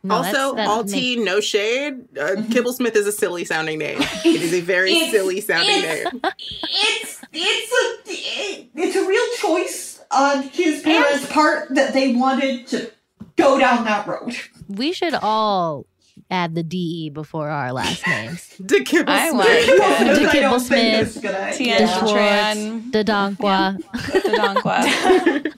[0.02, 1.94] No, also, that's- all makes- tea, no shade.
[2.18, 3.98] Uh, Kibblesmith is a silly sounding name.
[4.24, 6.20] It is a very silly sounding it's- name.
[6.24, 12.90] It's it's a it's a real choice on his parents' part that they wanted to
[13.36, 14.36] go down that road.
[14.68, 15.86] We should all
[16.30, 18.48] add the DE before our last names.
[18.64, 19.04] De Kibblesmith.
[19.08, 22.00] I like De I don't think Kibblesmith, it's gonna- Tian De yeah.
[22.00, 22.90] Tran.
[22.90, 23.76] De Donqua,
[24.12, 25.52] the Donqua.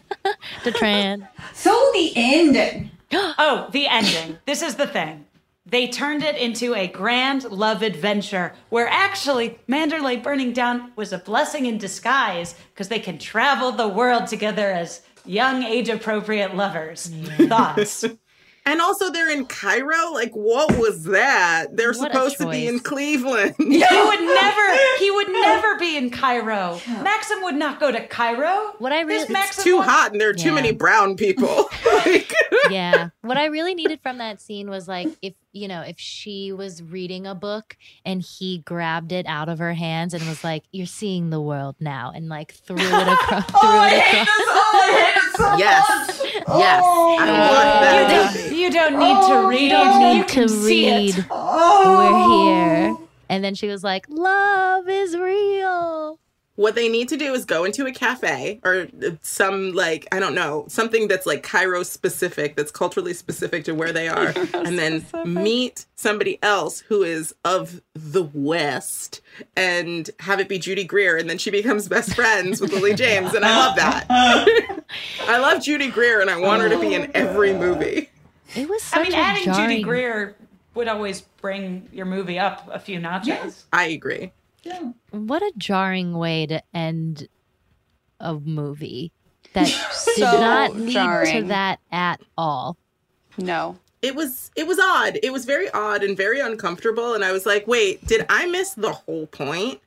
[0.64, 1.28] De Tran.
[1.54, 2.90] So the ending.
[3.10, 4.36] Oh, the ending.
[4.44, 5.24] This is the thing.
[5.70, 11.18] They turned it into a grand love adventure where actually Manderley burning down was a
[11.18, 17.10] blessing in disguise because they can travel the world together as young, age appropriate lovers.
[17.10, 17.48] Mm.
[17.48, 18.04] Thoughts?
[18.68, 20.12] And also, they're in Cairo.
[20.12, 21.76] Like, what was that?
[21.76, 22.80] They're What supposed to be in.
[22.80, 23.54] Cleveland.
[23.58, 26.80] He would never, he would never be in Cairo.
[27.02, 28.74] Maxim would not go to Cairo.
[28.78, 31.68] What I really This Maxim Too wants- hot, and there are too many brown people.
[32.04, 32.32] like,
[32.70, 33.10] yeah.
[33.22, 36.82] What I really needed from that scene was like if you know, if she was
[36.82, 40.86] reading a book and he grabbed it out of her hands and was like, "You're
[40.86, 43.44] seeing the world now," and like threw it across.
[43.46, 44.28] threw Oh, I hate this.
[44.38, 46.18] Oh, I hate it so Yes.
[46.22, 46.27] much.
[46.46, 46.82] Yes.
[46.84, 48.50] Oh, I want that.
[48.50, 49.80] You don't, you don't need to Oh, read no.
[49.82, 49.84] it.
[49.84, 51.16] You You need can to see it.
[51.16, 51.26] read.
[51.30, 51.96] Oh.
[51.98, 52.54] We're
[52.86, 52.96] here.
[52.98, 53.08] Oh.
[53.28, 56.18] And then she was like, "Love is real."
[56.58, 58.88] What they need to do is go into a cafe or
[59.22, 63.92] some like I don't know something that's like Cairo specific, that's culturally specific to where
[63.92, 69.20] they are, and then meet somebody else who is of the West,
[69.56, 73.34] and have it be Judy Greer, and then she becomes best friends with Lily James,
[73.34, 74.06] and I love that.
[75.28, 77.10] I love Judy Greer, and I want her to be in oh.
[77.14, 78.10] every movie.
[78.56, 79.70] It was such I mean, a adding jarring.
[79.70, 80.34] Judy Greer
[80.74, 83.28] would always bring your movie up a few notches.
[83.28, 83.64] Yes.
[83.72, 84.32] I agree.
[85.10, 87.28] What a jarring way to end
[88.20, 89.12] a movie
[89.52, 89.66] that
[90.16, 92.76] did not lead to that at all.
[93.36, 93.78] No.
[94.00, 95.18] It was it was odd.
[95.22, 97.14] It was very odd and very uncomfortable.
[97.14, 99.80] And I was like, wait, did I miss the whole point?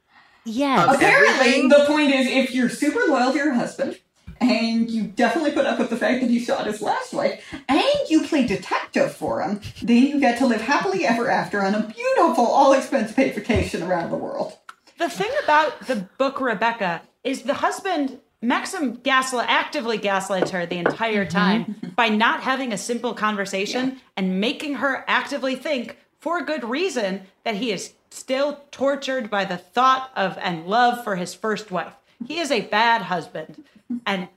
[0.44, 0.96] Yes.
[0.96, 1.70] Apparently, everything?
[1.70, 4.00] the point is if you're super loyal to your husband,
[4.42, 8.10] and you definitely put up with the fact that he shot his last wife, and
[8.10, 11.84] you play detective for him, then you get to live happily ever after on a
[11.84, 14.58] beautiful, all expense paid vacation around the world.
[15.02, 20.78] The thing about the book Rebecca is the husband Maxim gaslit actively gaslights her the
[20.78, 21.38] entire mm-hmm.
[21.38, 27.24] time by not having a simple conversation and making her actively think for good reason
[27.46, 31.96] that he is still tortured by the thought of and love for his first wife.
[32.28, 33.64] He is a bad husband.
[34.06, 34.28] And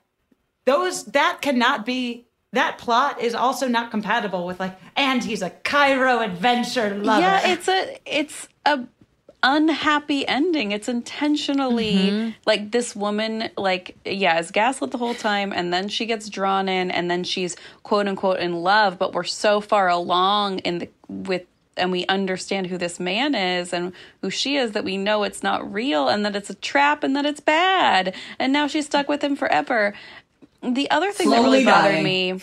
[0.65, 5.51] those that cannot be that plot is also not compatible with like and he's a
[5.51, 7.21] Cairo adventure lover.
[7.21, 8.85] Yeah, it's a it's a
[9.45, 10.73] unhappy ending.
[10.73, 12.31] It's intentionally Mm-hmm.
[12.47, 16.69] like this woman like yeah, is gaslit the whole time and then she gets drawn
[16.69, 20.89] in and then she's quote unquote in love, but we're so far along in the
[21.09, 21.45] with
[21.77, 23.93] and we understand who this man is and
[24.23, 27.15] who she is that we know it's not real and that it's a trap and
[27.17, 28.15] that it's bad.
[28.39, 29.93] And now she's stuck with him forever.
[30.63, 32.05] The other thing that really bothered dying.
[32.05, 32.41] me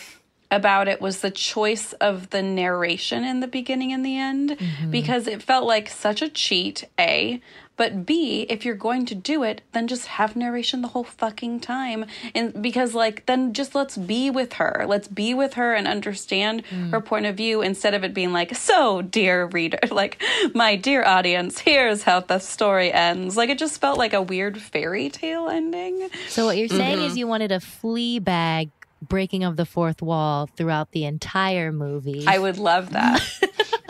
[0.52, 4.56] about it was the choice of the narration in the beginning and the end
[4.90, 7.40] because it felt like such a cheat, A.
[7.74, 11.60] But B, if you're going to do it, then just have narration the whole fucking
[11.60, 12.04] time.
[12.34, 14.84] And because like then just let's be with her.
[14.86, 18.54] Let's be with her and understand her point of view instead of it being like,
[18.54, 20.22] so dear reader, like
[20.54, 23.38] my dear audience, here's how the story ends.
[23.38, 26.10] Like it just felt like a weird fairy tale ending.
[26.28, 27.06] So what you're saying Mhm.
[27.06, 28.70] is you wanted a Fleabag
[29.02, 32.24] breaking of the fourth wall throughout the entire movie.
[32.26, 33.20] I would love that.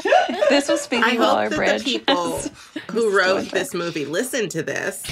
[0.48, 1.84] this was Phoebe I hope that Waller-Bridge.
[1.84, 2.38] the people
[2.90, 5.02] who wrote this movie listen to this.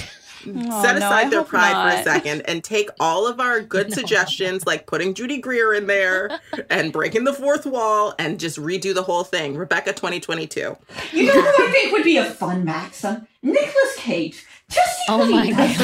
[0.43, 3.61] Oh, set aside I their hope pride for a second and take all of our
[3.61, 6.39] good suggestions, like putting Judy Greer in there
[6.71, 9.55] and breaking the fourth wall, and just redo the whole thing.
[9.55, 10.75] Rebecca 2022.
[11.13, 13.27] You know who I think would be a fun Maxim?
[13.43, 14.43] Nicolas Cage.
[14.67, 15.77] Just see Oh my he does.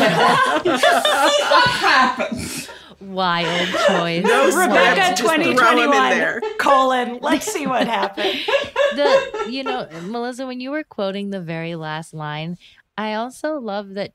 [0.63, 2.69] Just see what happens.
[2.99, 4.23] Wild choice.
[4.23, 5.21] No Rebecca script, just
[5.59, 6.39] throw him in there.
[6.41, 7.19] 2021 colon.
[7.21, 8.35] Let's see what happens.
[8.95, 12.57] the you know melissa when you were quoting the very last line
[12.97, 14.13] i also love that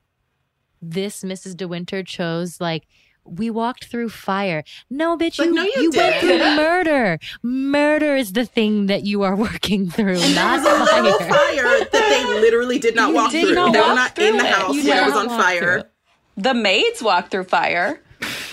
[0.81, 2.87] this mrs de winter chose like
[3.25, 4.65] we walked through fire.
[4.89, 6.57] No, bitch, Like, you, no, you you went through didn't.
[6.57, 7.19] murder.
[7.41, 11.19] Murder is the thing that you are working through, And there not was a little
[11.19, 11.29] fire.
[11.29, 13.55] fire that they literally did not You walk did through.
[13.55, 14.51] not they were not in through the it.
[14.53, 15.89] house You when it was on walk through fire.
[16.35, 18.01] The maids walked through fire.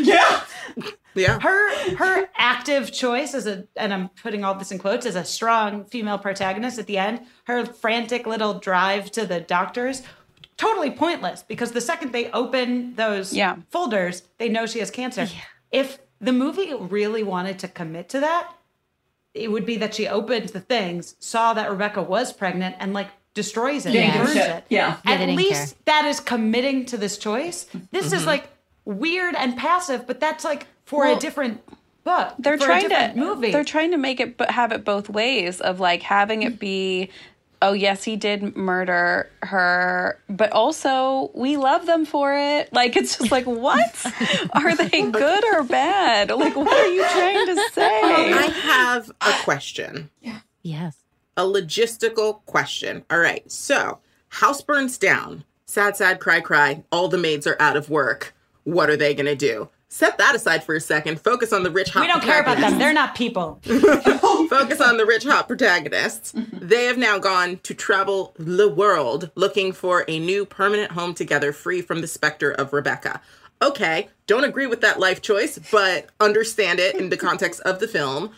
[0.00, 0.42] Yeah.
[1.14, 1.40] Yeah.
[1.40, 5.24] Her her active choice as a and I'm putting all this in quotes as a
[5.24, 7.20] strong female protagonist at the end.
[7.44, 10.02] Her frantic little drive to the doctors
[10.56, 13.56] totally pointless because the second they open those Yeah.
[13.70, 15.26] folders, they know she has cancer.
[15.72, 18.52] If the movie really wanted to commit to that,
[19.32, 23.08] it would be that she opened the things, saw that Rebecca was pregnant, and like
[23.32, 24.64] destroys it, Didn't and burns it.
[24.68, 24.98] Yeah.
[25.04, 27.66] Yeah, At they didn't least that is committing to this choice.
[27.90, 28.26] This is mm-hmm.
[28.26, 28.48] like
[28.90, 31.62] weird and passive, but that's like for Well, a different
[32.04, 32.34] book.
[32.38, 33.52] They're for a trying to movie.
[33.52, 37.10] They're trying to make it, but have it both ways of like having it be.
[37.62, 42.72] Oh yes, he did murder her, but also we love them for it.
[42.72, 44.06] Like it's just like, what
[44.54, 46.30] are they good or bad?
[46.30, 48.00] Like, what are you trying to say?
[48.32, 50.08] I have a question.
[50.62, 50.96] Yes.
[51.36, 53.04] a logistical question.
[53.10, 53.50] All right.
[53.50, 55.44] So, house burns down.
[55.66, 56.82] Sad, sad, cry, cry.
[56.90, 58.34] All the maids are out of work.
[58.64, 59.68] What are they going to do?
[59.92, 61.20] Set that aside for a second.
[61.20, 62.78] Focus on the rich hot we don't care about them.
[62.78, 63.58] They're not people.
[63.64, 66.32] Focus on the rich hot protagonists.
[66.52, 71.52] They have now gone to travel the world looking for a new permanent home together
[71.52, 73.20] free from the specter of Rebecca.
[73.62, 77.88] Okay, don't agree with that life choice, but understand it in the context of the
[77.88, 78.30] film.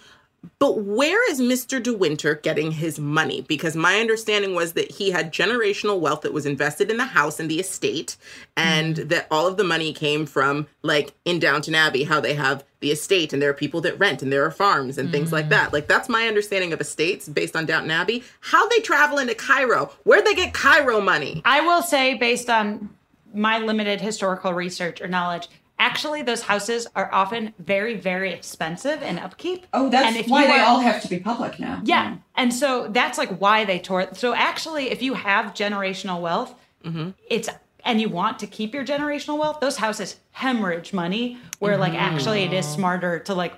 [0.58, 1.82] But where is Mr.
[1.82, 3.42] De Winter getting his money?
[3.42, 7.38] Because my understanding was that he had generational wealth that was invested in the house
[7.38, 8.16] and the estate,
[8.56, 9.08] and mm-hmm.
[9.08, 12.90] that all of the money came from, like, in Downton Abbey, how they have the
[12.90, 15.50] estate and there are people that rent and there are farms and things like mm.
[15.50, 15.72] that.
[15.72, 18.24] Like, that's my understanding of estates based on Downton Abbey.
[18.40, 19.92] How they travel into Cairo?
[20.02, 21.42] Where'd they get Cairo money?
[21.44, 22.90] I will say, based on
[23.32, 25.48] my limited historical research or knowledge,
[25.78, 29.66] actually those houses are often very, very expensive in upkeep.
[29.72, 31.80] Oh, that's and if why you they are- all have to be public now.
[31.84, 32.16] Yeah.
[32.36, 34.16] And so that's like why they tore it.
[34.16, 36.54] So actually, if you have generational wealth,
[36.84, 37.10] mm-hmm.
[37.28, 37.48] it's
[37.84, 41.38] and you want to keep your generational wealth, those houses hemorrhage money.
[41.58, 42.74] Where like actually it is mm.
[42.74, 43.54] smarter to like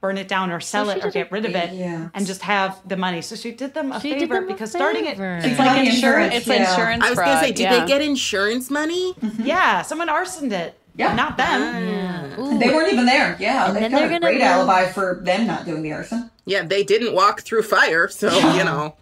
[0.00, 2.08] burn it down or sell she it or get rid of it Yeah.
[2.12, 3.22] and just have the money.
[3.22, 5.86] So she did them a She favor them a because starting it, It's like like
[5.86, 5.94] insurance.
[5.94, 6.34] insurance.
[6.34, 6.70] It's yeah.
[6.70, 7.80] insurance I was going to say, did yeah.
[7.80, 9.14] they get insurance money?
[9.38, 10.76] yeah, someone arsoned it.
[10.96, 11.14] Yeah.
[11.14, 11.60] not them.
[11.88, 12.36] Yeah.
[12.58, 13.36] They weren't even there.
[13.40, 16.30] Yeah, And they've got a gonna great move- alibi for them not doing the arson.
[16.44, 18.96] Yeah, they didn't walk through fire, so you know.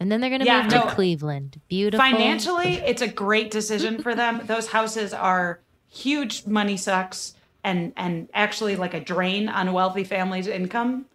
[0.00, 0.82] And then they're going to Yeah, move no.
[0.82, 1.60] to Cleveland.
[1.68, 2.04] Beautiful.
[2.04, 4.42] Financially, it's a great decision for them.
[4.44, 10.04] Those houses are huge money sucks and and actually like a drain on a wealthy
[10.04, 11.06] family's income.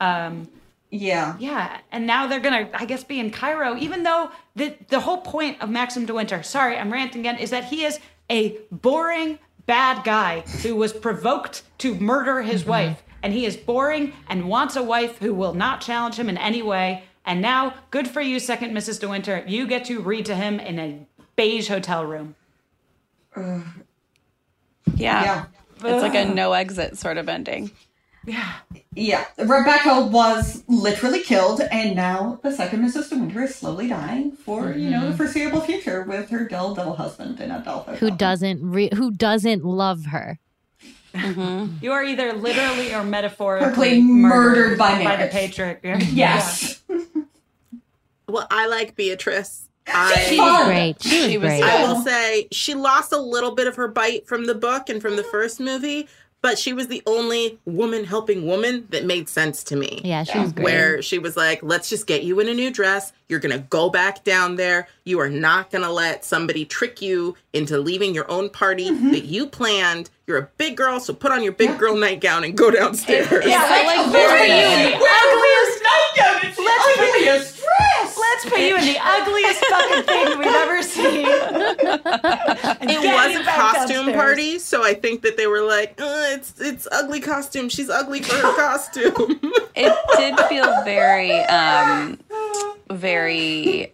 [0.00, 0.48] Um
[0.90, 1.36] yeah.
[1.38, 5.00] Yeah, and now they're going to I guess be in Cairo even though the the
[5.00, 7.98] whole point of Maxim de Winter, sorry, I'm ranting again, is that he is
[8.30, 12.70] a boring bad guy who was provoked to murder his mm-hmm.
[12.70, 16.36] wife and he is boring and wants a wife who will not challenge him in
[16.36, 17.04] any way.
[17.24, 19.00] And now, good for you, second Mrs.
[19.00, 19.44] De Winter.
[19.46, 21.06] You get to read to him in a
[21.36, 22.34] beige hotel room.
[23.36, 23.64] Yeah.
[24.96, 25.44] Yeah.
[25.84, 27.70] It's like a no exit sort of ending.
[28.24, 28.52] Yeah,
[28.94, 29.26] Yeah.
[29.36, 33.10] Rebecca was literally killed, and now the second Mrs.
[33.10, 35.16] De Winter is slowly dying for you know the mm-hmm.
[35.16, 37.96] foreseeable future with her dull, dull husband in Adolfo.
[37.96, 40.38] Who doesn't re- who doesn't love her?
[41.14, 41.78] Mm-hmm.
[41.82, 45.80] You are either literally or metaphorically Metaphorically murdered by the patriarch.
[46.12, 46.80] Yes.
[48.28, 49.68] Well, I like Beatrice.
[49.86, 51.02] I, She was great.
[51.02, 51.62] She was She was great.
[51.62, 55.02] I will say she lost a little bit of her bite from the book and
[55.02, 56.08] from the first movie,
[56.42, 60.00] but she was the only woman helping woman that made sense to me.
[60.04, 60.64] Yeah, she was great.
[60.64, 63.12] Where she was like, let's just get you in a new dress.
[63.28, 64.88] You're going to go back down there.
[65.04, 69.12] You are not going to let somebody trick you into leaving your own party mm-hmm.
[69.12, 70.10] that you planned.
[70.26, 73.30] You're a big girl, so put on your big girl nightgown and go downstairs.
[73.46, 76.48] Yeah, like, like, let's put you very in the ugliest nightgown.
[76.48, 77.61] It's the Let's put- ugliest dress.
[78.44, 81.26] Let's put you in the ugliest fucking thing we've ever seen.
[82.84, 84.16] It was a costume downstairs.
[84.16, 87.68] party, so I think that they were like, uh, "It's it's ugly costume.
[87.68, 89.40] She's ugly for her costume."
[89.74, 92.18] It did feel very, um,
[92.90, 93.92] very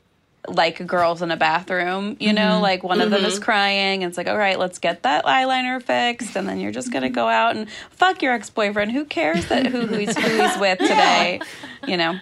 [0.48, 4.18] like girls in a bathroom, you know, like one of them is crying and it's
[4.18, 6.36] like, all right, let's get that eyeliner fixed.
[6.36, 8.92] And then you're just going to go out and fuck your ex-boyfriend.
[8.92, 11.40] Who cares that who, who, he's, who he's with today,
[11.86, 12.18] you know?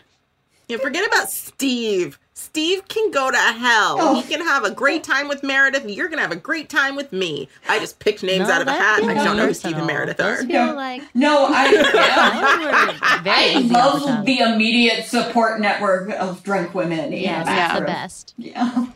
[0.69, 2.19] Yeah, forget about Steve.
[2.35, 3.97] Steve can go to hell.
[3.99, 4.21] Oh.
[4.21, 5.89] He can have a great time with Meredith.
[5.89, 7.49] You're gonna have a great time with me.
[7.69, 9.03] I just picked names No, out of a hat.
[9.05, 9.87] I don't know who Steve and.
[9.87, 10.45] Meredith are.
[10.45, 14.15] feel like No, I yeah, very I easy off the tongue.
[14.17, 18.35] love the immediate support network of drunk women in Yes, the the best.
[18.37, 18.87] Yeah.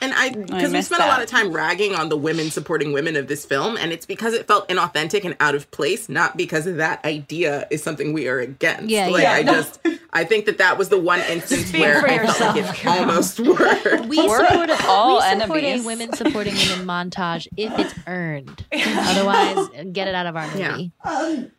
[0.00, 2.92] And I, because we miss spent a lot of time ragging on the women supporting
[2.92, 6.36] women of this film, and it's because it felt inauthentic and out of place, not
[6.36, 8.90] because that idea is something we are against.
[8.90, 9.32] Yeah, like yeah.
[9.32, 9.80] I just,
[10.12, 12.84] I think that that was the one instance Speak where for I felt like yourself,
[12.84, 14.06] it almost worked.
[14.06, 15.84] We We're support all we support enemies.
[15.84, 18.64] a women supporting women montage if it's earned.
[18.72, 20.92] Otherwise, get it out of our movie.
[21.04, 21.10] Yeah.
[21.10, 21.50] Um,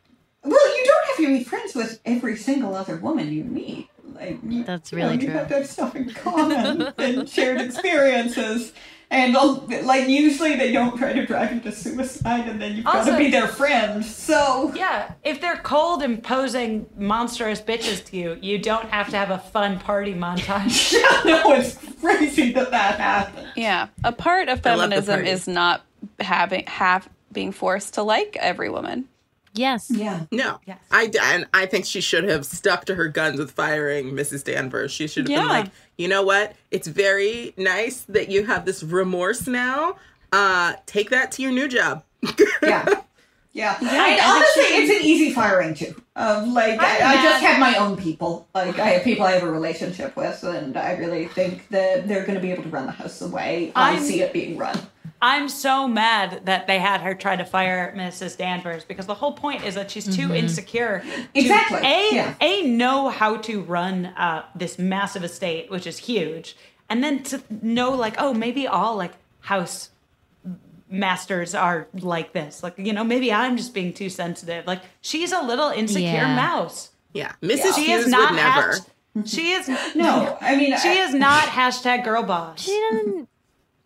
[0.44, 3.88] well, you don't have to be friends with every single other woman you meet.
[4.20, 5.36] Like you, That's you know, really You true.
[5.38, 8.72] have to have stuff in common and shared experiences.
[9.10, 9.32] And
[9.86, 13.16] like usually they don't try to drive you to suicide, and then you've got to
[13.16, 14.04] be their friend.
[14.04, 19.30] So Yeah, if they're cold, imposing, monstrous bitches to you, you don't have to have
[19.30, 20.92] a fun party montage.
[21.24, 23.48] no, it's crazy that that happened.
[23.56, 23.86] Yeah.
[24.04, 25.86] A part of I love the feminism is not
[26.20, 29.08] having, have, being forced to like every woman.
[29.58, 29.90] Yes.
[29.90, 30.24] Yeah.
[30.30, 30.78] No, Yes.
[30.90, 34.44] I and I think she should have stuck to her guns with firing Mrs.
[34.44, 34.92] Danvers.
[34.92, 35.66] She should have been like,
[35.96, 36.54] you know what?
[36.70, 39.96] It's very nice that you have this remorse now.
[40.32, 42.04] Uh, take that to your new job.
[42.62, 42.84] Yeah.
[43.52, 43.76] Yeah.
[43.80, 46.00] and I think honestly, it's an easy firing too.
[46.14, 48.46] Um, like I, I I'm just have my own people.
[48.54, 52.22] Like I have people I have a relationship with, and I really think that they're
[52.24, 54.56] going to be able to run the house the way I I'm- see it being
[54.58, 54.78] run.
[55.20, 58.36] I'm so mad that they had her try to fire Mrs.
[58.38, 61.00] Danvers because the whole point is that she's too insecure.
[61.04, 62.34] to, Exactly, A, yeah.
[62.40, 66.56] a know how to run uh, this massive estate, which is huge,
[66.88, 69.90] and then to know like, oh, maybe all like house
[70.90, 72.62] masters are like this.
[72.62, 74.66] Like, you know, maybe I'm just being too sensitive.
[74.66, 76.34] Like, she's a little insecure Yeah.
[76.36, 76.90] mouse.
[77.12, 77.74] Yeah, Mrs.
[77.74, 78.72] She Hughes is not would never.
[78.72, 78.78] hash-
[79.28, 79.66] she is
[79.96, 82.60] No, I mean she I- is not hashtag girl boss.
[82.62, 83.28] She doesn't.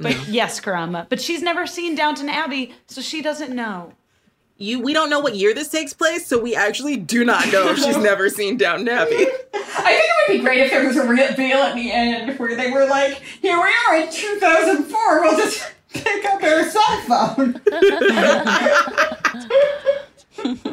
[0.02, 1.08] But yes, Karama.
[1.08, 3.94] But she's never seen Downton Abbey, so she doesn't know.
[4.58, 7.70] You, we don't know what year this takes place, so we actually do not know
[7.70, 9.14] if she's never seen Downton Abbey.
[9.54, 12.54] I think it would be great if there was a reveal at the end where
[12.54, 15.20] they were like, "Here we are in 2004.
[15.22, 17.60] We'll just pick up our cell phone."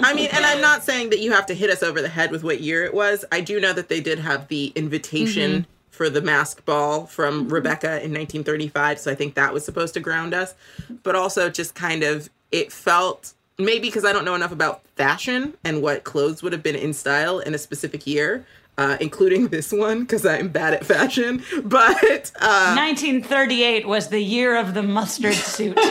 [0.03, 2.31] I mean, and I'm not saying that you have to hit us over the head
[2.31, 3.25] with what year it was.
[3.31, 5.71] I do know that they did have the invitation mm-hmm.
[5.99, 9.99] For the mask ball from Rebecca in 1935, so I think that was supposed to
[9.99, 10.55] ground us.
[11.03, 15.55] But also, just kind of, it felt maybe because I don't know enough about fashion
[15.65, 18.45] and what clothes would have been in style in a specific year.
[18.77, 24.55] Uh, including this one because I'm bad at fashion, but uh, 1938 was the year
[24.55, 25.75] of the mustard suit.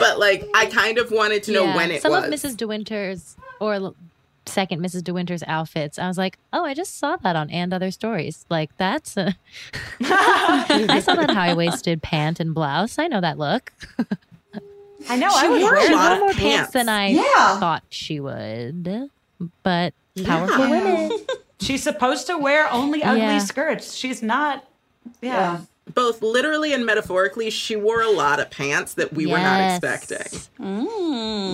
[0.00, 1.76] but like I kind of wanted to know Yeah.
[1.76, 2.24] when it Some was.
[2.24, 2.56] Some of Mrs.
[2.56, 3.94] De Winter's or l-
[4.46, 5.04] second Mrs.
[5.04, 5.98] De Winter's outfits.
[5.98, 8.44] I was like, oh, I just saw that on and other stories.
[8.48, 9.34] Like that's a
[10.00, 12.98] I saw that high waisted pant and blouse.
[12.98, 13.72] I know that look.
[15.08, 15.28] I know.
[15.30, 16.72] She I would wore a wear She lot wore of more pants pants.
[16.72, 17.58] than I Yeah.
[17.60, 19.08] thought she would.
[19.62, 19.94] But
[20.24, 20.70] powerful Yeah.
[20.70, 21.18] women.
[21.60, 23.38] She's supposed to wear only ugly Yeah.
[23.38, 23.94] skirts.
[23.94, 24.64] She's not.
[25.20, 25.60] Yeah.
[25.94, 29.78] Both literally and metaphorically, she wore a lot of pants that we were not Yes.
[29.82, 30.40] expecting.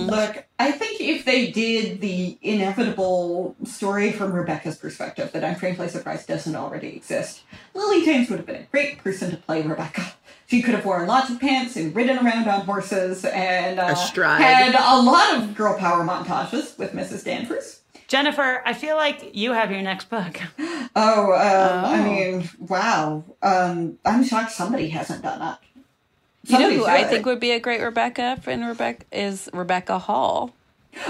[0.07, 5.87] Look, I think if they did the inevitable story from Rebecca's perspective that I'm frankly
[5.89, 7.41] surprised doesn't already exist,
[7.73, 10.13] Lily James would have been a great person to play Rebecca.
[10.47, 14.41] She could have worn lots of pants and ridden around on horses and uh, Astride.
[14.41, 17.23] had a lot of girl power montages with Mrs.
[17.23, 17.78] Danvers.
[18.09, 20.39] Jennifer, I feel like you have your next book.
[20.95, 22.03] Oh, um, I Oh.
[22.03, 23.23] mean, wow.
[23.43, 25.59] Um, I'm shocked somebody hasn't done that.
[25.75, 27.09] You know Somebody who I should.
[27.11, 30.51] think would be a great Rebecca in Rebecca is Rebecca Hall.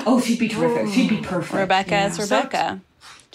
[0.06, 0.94] Oh, she'd be terrific.
[0.94, 1.54] She'd be perfect.
[1.54, 2.08] Rebecca yeah.
[2.08, 2.82] is Rebecca.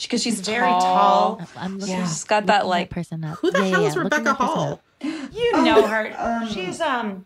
[0.01, 1.37] Because she's Very tall.
[1.37, 1.49] tall.
[1.57, 2.07] I'm looking, Yeah.
[2.07, 3.39] She's got that like person up.
[3.39, 4.03] Who the Yeah, hell yeah, is yeah.
[4.03, 4.81] Rebecca Hall?
[5.01, 6.15] You Oh, know her.
[6.19, 7.25] um, She's um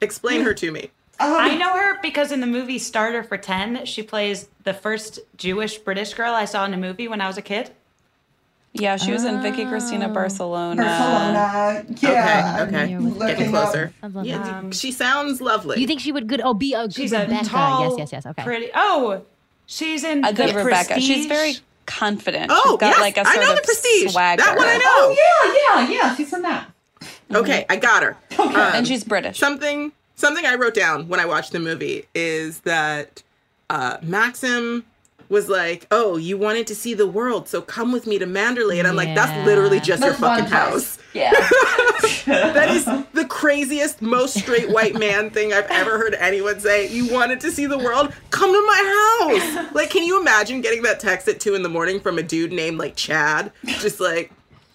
[0.00, 0.90] Explain her to me.
[1.20, 5.18] Um, I know her because in the movie Starter for 10, she plays the first
[5.36, 7.70] Jewish British girl I saw in a movie when I was a kid.
[8.74, 10.82] Yeah, she was in Vicky Cristina Barcelona.
[10.82, 11.84] Barcelona.
[12.00, 12.58] Yeah.
[12.68, 12.94] okay, okay.
[12.94, 13.92] I'm looking Getting closer.
[14.00, 14.30] Sounds lovely.
[14.30, 15.80] Yeah, she sounds lovely.
[15.80, 16.40] You think she would good?
[16.44, 17.46] Oh, be a good She's a Rebecca.
[17.46, 18.26] tall, yes, yes, yes.
[18.26, 18.44] Okay.
[18.44, 18.70] pretty.
[18.74, 19.22] Oh,
[19.66, 21.00] she's in A good The Rebecca.
[21.00, 21.54] She's very
[21.86, 22.52] confident.
[22.54, 24.12] Oh, She's got yes, like a I sort know of The Prestige.
[24.12, 24.42] swagger.
[24.42, 24.84] That one I know.
[24.86, 26.14] Oh, yeah, yeah, yeah.
[26.14, 26.70] She's in that.
[27.34, 28.16] Okay, I got her.
[28.38, 29.38] Um, And she's British.
[29.38, 33.22] Something something I wrote down when I watched the movie is that
[33.70, 34.84] uh, Maxim
[35.28, 38.78] was like, "Oh, you wanted to see the world, so come with me to Manderley."
[38.78, 41.32] And I'm like, "That's literally just That's your fucking house." Yeah.
[42.28, 46.88] That is the craziest, most straight white man thing I've ever heard anyone say.
[46.88, 48.12] You wanted to see the world?
[48.30, 49.74] Come to my house.
[49.74, 52.52] Like, can you imagine getting that text at two in the morning from a dude
[52.52, 53.50] named like Chad?
[53.64, 54.30] Just like,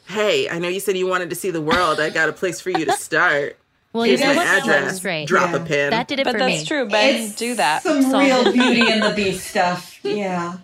[0.07, 1.99] hey, I know you said you wanted to see the world.
[1.99, 3.57] I got a place for you to start.
[3.94, 4.64] Well, Here's you know my what?
[4.64, 4.98] address.
[4.98, 5.28] Straight.
[5.28, 5.56] Drop Yeah.
[5.57, 5.90] a pin.
[5.91, 6.65] That did it But for that's me.
[6.65, 6.90] true.
[6.90, 7.84] Ben, It's do that.
[7.84, 8.52] Some Solved real.
[8.52, 9.99] Beauty and the Beast stuff.
[10.03, 10.57] Yeah.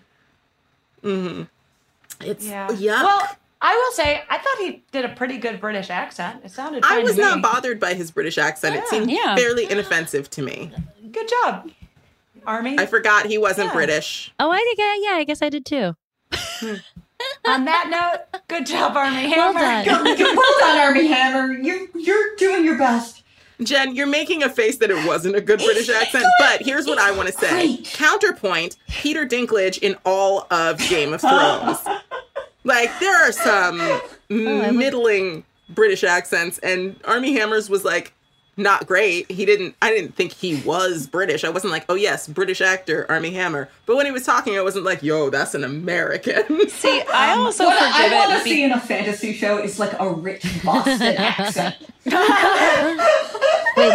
[1.04, 1.48] Mhm.
[2.22, 2.68] It's Yeah.
[2.68, 3.04] yuck.
[3.04, 6.42] Well, I will say, I thought he did a pretty good British accent.
[6.44, 6.84] It sounded.
[6.86, 7.42] I was to not me.
[7.42, 8.76] bothered by his British accent.
[8.76, 9.36] It seemed Yeah.
[9.36, 10.72] fairly inoffensive to me.
[11.12, 11.70] Good job,
[12.48, 12.78] Armie.
[12.80, 13.74] I forgot he wasn't Yeah.
[13.74, 14.34] British.
[14.40, 14.80] Oh, I think.
[14.80, 15.96] I, yeah, I guess I did too.
[17.46, 19.84] On that note, good job, Armie Well Hammer.
[19.86, 20.04] done.
[20.06, 21.52] well done, Armie Hammer.
[21.54, 23.19] You're you're doing your best.
[23.64, 26.98] Jen, you're making a face that it wasn't a good British accent, but here's what
[26.98, 27.78] I want to say.
[27.84, 31.78] Counterpoint Peter Dinklage in all of Game of Thrones.
[32.64, 33.78] like, there are some
[34.30, 38.14] middling British accents, and Armie Hammers was like,
[38.60, 39.32] not great.
[39.32, 41.44] He didn't, I didn't think he was British.
[41.44, 43.70] I wasn't like, oh, yes, British actor, Armie Hammer.
[43.86, 46.70] But when he was talking, I wasn't like, yo, that's an American.
[46.70, 49.80] See, I um, also what I want to be- see in a fantasy show is
[49.80, 51.76] like a rich Boston accent.
[52.06, 52.16] Wait,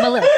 [0.01, 0.29] Melissa,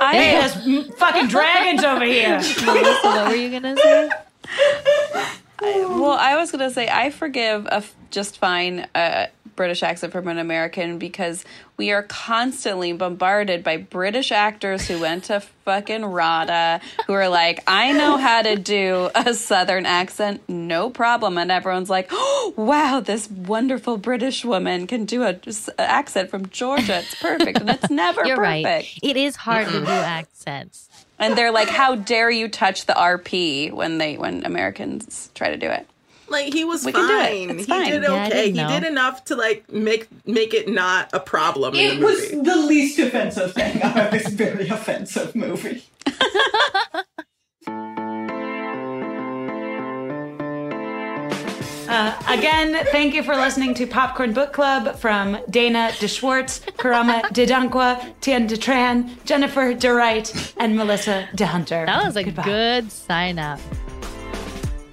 [0.00, 2.36] I, Hey, there's fucking dragons over here.
[2.64, 4.08] Melissa, what were you gonna say?
[5.60, 9.26] well, I was gonna say I forgive a f- just fine uh,
[9.56, 11.44] British accent from an American because
[11.76, 17.62] we are constantly bombarded by British actors who went to fucking RADA who are like,
[17.66, 23.00] I know how to do a Southern accent, no problem, and everyone's like, oh, wow,
[23.00, 26.98] this wonderful British woman can do a s- accent from Georgia.
[26.98, 28.64] It's perfect, and it's never You're perfect.
[28.66, 28.98] right.
[29.02, 30.87] It is hard to do accents.
[31.18, 35.56] And they're like, "How dare you touch the RP?" when they when Americans try to
[35.56, 35.86] do it.
[36.30, 37.14] Like he was We can do
[37.60, 37.66] it.
[37.66, 37.84] fine.
[37.86, 38.50] He did Yeah, okay.
[38.50, 42.30] he did enough to like make make it not a problem in It the was
[42.30, 45.84] the least offensive thing out of this very offensive movie.
[51.88, 58.14] Uh, again, thank you for listening to Popcorn Book Club from Dana DeSchwartz, Karama DeDunkwa,
[58.20, 61.86] Tian DeTran, Jennifer DeWright, and Melissa DeHunter.
[61.86, 62.42] That was a Goodbye.
[62.44, 63.58] good sign up.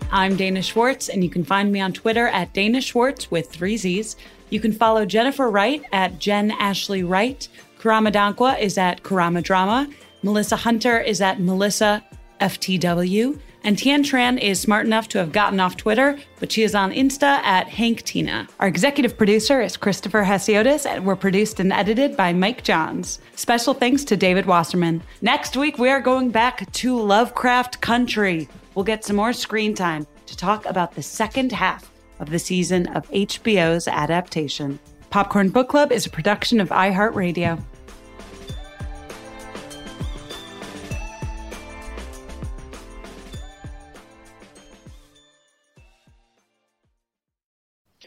[0.09, 3.75] I'm Dana Schwartz, and you can find me on Twitter at Dana Schwartz with three
[3.75, 4.15] Z's.
[4.49, 7.45] You can follow Jennifer Wright at Jen Ashley Wright.
[7.77, 9.89] Karama Dankwa is at Karama Drama.
[10.23, 12.05] Melissa Hunter is at Melissa
[12.39, 13.37] FTW.
[13.65, 16.91] And Tian Tran is smart enough to have gotten off Twitter, but she is on
[16.91, 18.47] Insta at Hank Tina.
[18.59, 23.17] Our executive producer is Christopher Hasiotis, and we're produced and edited by Mike Johns.
[23.35, 25.01] Special thanks to David Wasserman.
[25.23, 28.47] Next week, we are going back to Lovecraft Country.
[28.75, 31.89] We'll get some more screen time to talk about the second half
[32.19, 34.77] of the season of HBO's adaptation.
[35.09, 37.59] Popcorn Book Club is a production of iHeartRadio.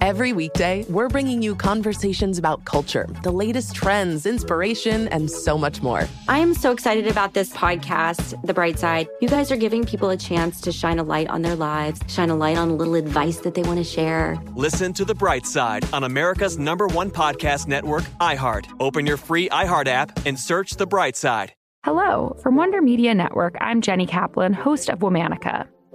[0.00, 5.82] Every weekday, we're bringing you conversations about culture, the latest trends, inspiration, and so much
[5.82, 6.06] more.
[6.28, 9.08] I am so excited about this podcast, The Bright Side.
[9.20, 12.30] You guys are giving people a chance to shine a light on their lives, shine
[12.30, 14.40] a light on a little advice that they want to share.
[14.54, 18.66] Listen to The Bright Side on America's number one podcast network, iHeart.
[18.78, 21.54] Open your free iHeart app and search The Bright Side.
[21.84, 25.66] Hello, from Wonder Media Network, I'm Jenny Kaplan, host of Womanica